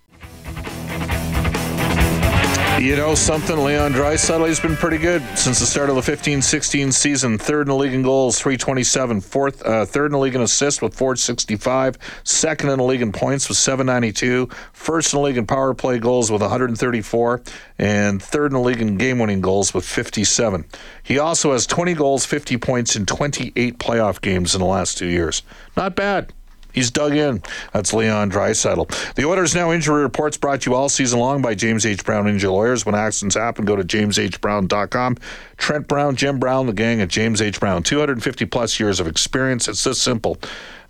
You 2.81 2.95
know 2.95 3.13
something? 3.13 3.63
Leon 3.63 3.93
Draisaitl 3.93 4.47
has 4.47 4.59
been 4.59 4.75
pretty 4.75 4.97
good 4.97 5.21
since 5.37 5.59
the 5.59 5.67
start 5.67 5.91
of 5.91 5.95
the 5.95 6.01
15-16 6.01 6.91
season. 6.91 7.37
Third 7.37 7.61
in 7.61 7.67
the 7.67 7.75
league 7.75 7.93
in 7.93 8.01
goals, 8.01 8.39
327. 8.39 9.21
Fourth, 9.21 9.63
uh, 9.63 9.85
third 9.85 10.07
in 10.07 10.13
the 10.13 10.17
league 10.17 10.33
in 10.33 10.41
assists 10.41 10.81
with 10.81 10.95
465. 10.95 11.99
Second 12.23 12.69
in 12.71 12.79
the 12.79 12.83
league 12.83 13.03
in 13.03 13.11
points 13.11 13.47
with 13.47 13.59
792. 13.59 14.49
First 14.73 15.13
in 15.13 15.19
the 15.19 15.23
league 15.23 15.37
in 15.37 15.45
power 15.45 15.75
play 15.75 15.99
goals 15.99 16.31
with 16.31 16.41
134. 16.41 17.43
And 17.77 18.21
third 18.21 18.47
in 18.47 18.53
the 18.53 18.59
league 18.59 18.81
in 18.81 18.97
game-winning 18.97 19.41
goals 19.41 19.75
with 19.75 19.85
57. 19.85 20.65
He 21.03 21.19
also 21.19 21.51
has 21.51 21.67
20 21.67 21.93
goals, 21.93 22.25
50 22.25 22.57
points 22.57 22.95
in 22.95 23.05
28 23.05 23.77
playoff 23.77 24.21
games 24.21 24.55
in 24.55 24.59
the 24.59 24.65
last 24.65 24.97
two 24.97 25.05
years. 25.05 25.43
Not 25.77 25.95
bad. 25.95 26.33
He's 26.73 26.91
dug 26.91 27.15
in. 27.15 27.41
That's 27.73 27.93
Leon 27.93 28.31
Draisaitl. 28.31 29.13
The 29.15 29.25
Oilers 29.25 29.55
Now 29.55 29.71
Injury 29.71 30.01
Reports 30.01 30.37
brought 30.37 30.61
to 30.61 30.69
you 30.69 30.75
all 30.75 30.89
season 30.89 31.19
long 31.19 31.41
by 31.41 31.55
James 31.55 31.85
H. 31.85 32.03
Brown 32.03 32.27
Injury 32.27 32.49
Lawyers. 32.49 32.85
When 32.85 32.95
accidents 32.95 33.35
happen, 33.35 33.65
go 33.65 33.75
to 33.75 33.83
jameshbrown.com. 33.83 35.17
Trent 35.57 35.87
Brown, 35.87 36.15
Jim 36.15 36.39
Brown, 36.39 36.67
the 36.67 36.73
gang 36.73 37.01
at 37.01 37.09
James 37.09 37.41
H. 37.41 37.59
Brown. 37.59 37.83
250 37.83 38.45
plus 38.45 38.79
years 38.79 38.99
of 38.99 39.07
experience. 39.07 39.67
It's 39.67 39.83
this 39.83 40.01
simple. 40.01 40.37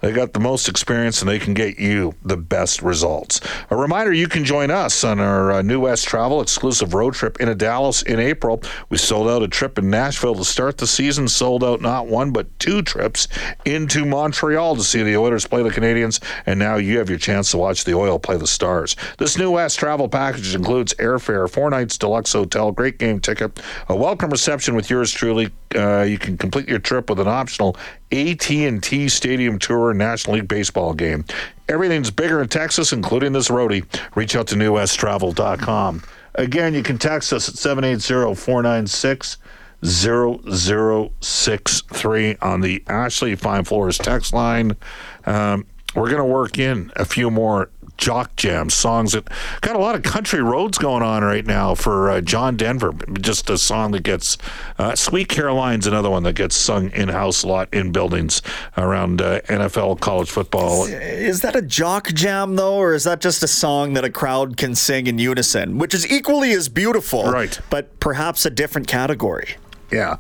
They 0.02 0.12
got 0.12 0.34
the 0.34 0.40
most 0.40 0.68
experience 0.68 1.22
and 1.22 1.30
they 1.30 1.40
can 1.40 1.54
get 1.54 1.80
you 1.80 2.14
the 2.24 2.38
best 2.38 2.82
results. 2.82 3.40
A 3.70 3.76
reminder 3.76 4.12
you 4.12 4.28
can 4.28 4.44
join 4.44 4.72
us 4.72 5.04
on 5.04 5.20
our 5.20 5.52
uh, 5.52 5.62
New 5.62 5.82
West 5.82 6.08
Travel 6.08 6.42
exclusive 6.42 6.94
road 6.94 7.14
trip 7.14 7.40
into 7.40 7.56
Dallas 7.56 8.02
in 8.02 8.20
April. 8.20 8.62
We 8.90 8.98
sold 8.98 9.30
out 9.30 9.44
a 9.44 9.48
trip 9.48 9.78
in 9.78 9.90
Nashville 9.90 10.36
to 10.36 10.44
start 10.44 10.80
the 10.80 10.88
season, 10.88 11.28
sold 11.28 11.64
out 11.64 11.82
not 11.82 12.08
one 12.08 12.32
but 12.32 12.48
two 12.60 12.82
trips 12.82 13.28
into 13.66 14.06
Montreal 14.06 14.76
to 14.76 14.84
see 14.84 15.04
the 15.04 15.18
Oilers 15.18 15.46
play 15.46 15.62
the 15.62 15.70
Canadiens, 15.70 16.20
and 16.46 16.58
now 16.60 16.78
you 16.78 16.98
have 16.98 17.10
your 17.10 17.20
chance 17.20 17.52
to 17.52 17.58
watch 17.58 17.84
the 17.84 17.94
Oil 17.94 18.18
play 18.18 18.38
the 18.38 18.48
Stars. 18.48 18.96
This 19.20 19.38
New 19.38 19.52
West 19.52 19.78
travel 19.78 20.10
package 20.10 20.56
includes 20.56 20.94
airfare, 20.96 21.50
four 21.50 21.70
nights 21.70 21.98
deluxe 21.98 22.34
hotel, 22.34 22.72
great 22.72 22.98
game 22.98 23.20
ticket, 23.20 23.60
a 23.88 23.96
welcome 23.96 24.32
reception 24.32 24.76
with 24.76 24.90
yours 24.90 25.12
truly. 25.12 25.52
Uh, 25.76 26.02
you 26.02 26.18
can 26.18 26.38
complete 26.38 26.68
your 26.68 26.80
trip 26.80 27.10
with 27.10 27.20
an 27.20 27.28
optional 27.28 27.78
AT&T 28.12 29.10
Stadium 29.10 29.60
Tour 29.60 29.93
National 29.93 30.38
League 30.38 30.47
Baseball 30.47 30.93
game. 30.93 31.26
Everything's 31.69 32.10
bigger 32.12 32.41
in 32.41 32.50
Texas, 32.50 32.91
including 32.91 33.34
this 33.34 33.50
roadie. 33.50 33.86
Reach 34.15 34.36
out 34.36 34.47
to 34.47 34.56
newwesttravel.com. 34.56 36.04
Again, 36.36 36.74
you 36.74 36.84
can 36.84 36.97
text 36.97 37.34
us 37.34 37.50
at 37.50 37.56
780-496 37.56 39.38
0063 39.84 42.38
on 42.41 42.62
the 42.62 42.82
Ashley 42.88 43.36
Fine 43.36 43.65
Floors 43.65 43.97
text 43.97 44.34
line. 44.34 44.78
Um, 45.26 45.65
we're 45.95 46.10
going 46.10 46.19
to 46.19 46.26
work 46.26 46.60
in 46.60 46.91
a 46.95 47.06
few 47.06 47.32
more 47.32 47.71
jock 48.02 48.36
jam 48.36 48.70
songs 48.70 49.12
that 49.14 49.30
got 49.62 49.76
a 49.76 49.80
lot 49.80 49.94
of 49.96 50.02
country 50.02 50.42
roads 50.42 50.78
going 50.80 51.04
on 51.04 51.24
right 51.24 51.46
now 51.46 51.76
for 51.76 52.10
uh, 52.10 52.20
John 52.20 52.58
Denver. 52.58 52.94
Just 53.14 53.50
a 53.50 53.58
song 53.58 53.92
that 53.92 54.02
gets 54.04 54.38
uh, 54.80 54.96
Sweet 54.96 55.30
Caroline's 55.30 55.86
another 55.86 56.10
one 56.10 56.24
that 56.24 56.34
gets 56.34 56.56
sung 56.56 56.90
in 56.92 57.10
house 57.10 57.44
a 57.44 57.48
lot 57.48 57.72
in 57.72 57.92
buildings 57.92 58.42
around 58.76 59.22
uh, 59.22 59.42
NFL 59.42 60.00
college 60.00 60.30
football. 60.32 60.86
Is 60.86 61.42
that 61.42 61.56
a 61.56 61.62
jock 61.62 62.08
jam 62.08 62.56
though, 62.56 62.76
or 62.76 62.94
is 62.96 63.04
that 63.04 63.22
just 63.22 63.44
a 63.44 63.48
song 63.48 63.94
that 63.94 64.04
a 64.04 64.10
crowd 64.10 64.58
can 64.58 64.74
sing 64.74 65.06
in 65.06 65.20
unison, 65.20 65.78
which 65.78 65.94
is 65.94 66.12
equally 66.12 66.52
as 66.52 66.68
beautiful, 66.68 67.32
Right. 67.32 67.60
But 67.70 68.00
perhaps 68.00 68.46
a 68.46 68.50
different 68.50 68.88
category. 68.88 69.56
Yeah. 69.92 70.18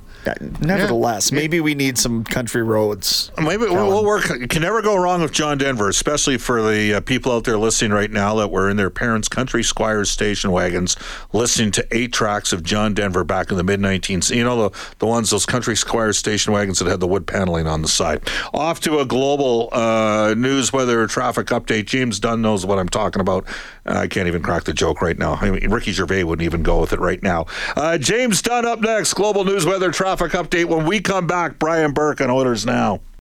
Nevertheless, 0.61 1.31
maybe 1.31 1.59
we 1.59 1.75
need 1.75 1.97
some 1.97 2.23
country 2.23 2.63
roads. 2.63 3.31
Maybe 3.37 3.63
we'll, 3.63 3.87
we'll 3.87 4.05
work. 4.05 4.23
Can 4.49 4.61
never 4.61 4.81
go 4.81 4.95
wrong 4.95 5.21
with 5.21 5.31
John 5.31 5.57
Denver, 5.57 5.89
especially 5.89 6.37
for 6.37 6.61
the 6.61 6.95
uh, 6.95 7.01
people 7.01 7.31
out 7.31 7.43
there 7.43 7.57
listening 7.57 7.91
right 7.91 8.11
now 8.11 8.35
that 8.35 8.49
were 8.49 8.69
in 8.69 8.77
their 8.77 8.89
parents' 8.89 9.27
country 9.27 9.63
squires 9.63 10.09
station 10.09 10.51
wagons, 10.51 10.95
listening 11.33 11.71
to 11.71 11.87
eight 11.91 12.13
tracks 12.13 12.53
of 12.53 12.63
John 12.63 12.93
Denver 12.93 13.23
back 13.23 13.51
in 13.51 13.57
the 13.57 13.63
mid 13.63 13.79
19th. 13.79 14.35
You 14.35 14.43
know 14.43 14.69
the 14.69 14.77
the 14.99 15.07
ones 15.07 15.29
those 15.29 15.45
country 15.45 15.75
squires 15.75 16.17
station 16.17 16.53
wagons 16.53 16.79
that 16.79 16.87
had 16.87 16.99
the 16.99 17.07
wood 17.07 17.25
paneling 17.25 17.67
on 17.67 17.81
the 17.81 17.87
side. 17.87 18.29
Off 18.53 18.79
to 18.81 18.99
a 18.99 19.05
global 19.05 19.69
uh, 19.71 20.33
news 20.37 20.71
weather 20.71 21.07
traffic 21.07 21.47
update. 21.47 21.85
James 21.85 22.19
Dunn 22.19 22.41
knows 22.41 22.65
what 22.65 22.79
I'm 22.79 22.89
talking 22.89 23.21
about. 23.21 23.45
I 23.85 24.07
can't 24.07 24.27
even 24.27 24.43
crack 24.43 24.63
the 24.63 24.73
joke 24.73 25.01
right 25.01 25.17
now. 25.17 25.33
I 25.41 25.49
mean, 25.49 25.69
Ricky 25.71 25.91
Gervais 25.91 26.23
wouldn't 26.23 26.45
even 26.45 26.63
go 26.63 26.79
with 26.79 26.93
it 26.93 26.99
right 26.99 27.21
now. 27.23 27.47
Uh, 27.75 27.97
James 27.97 28.41
Dunn 28.41 28.65
up 28.65 28.79
next. 28.79 29.13
Global 29.13 29.43
news 29.43 29.65
weather 29.65 29.91
traffic 30.17 30.33
update. 30.33 30.65
When 30.65 30.85
we 30.85 30.99
come 30.99 31.25
back, 31.25 31.57
Brian 31.57 31.93
Burke 31.93 32.19
on 32.19 32.29
Oilers 32.29 32.65
now. 32.65 32.99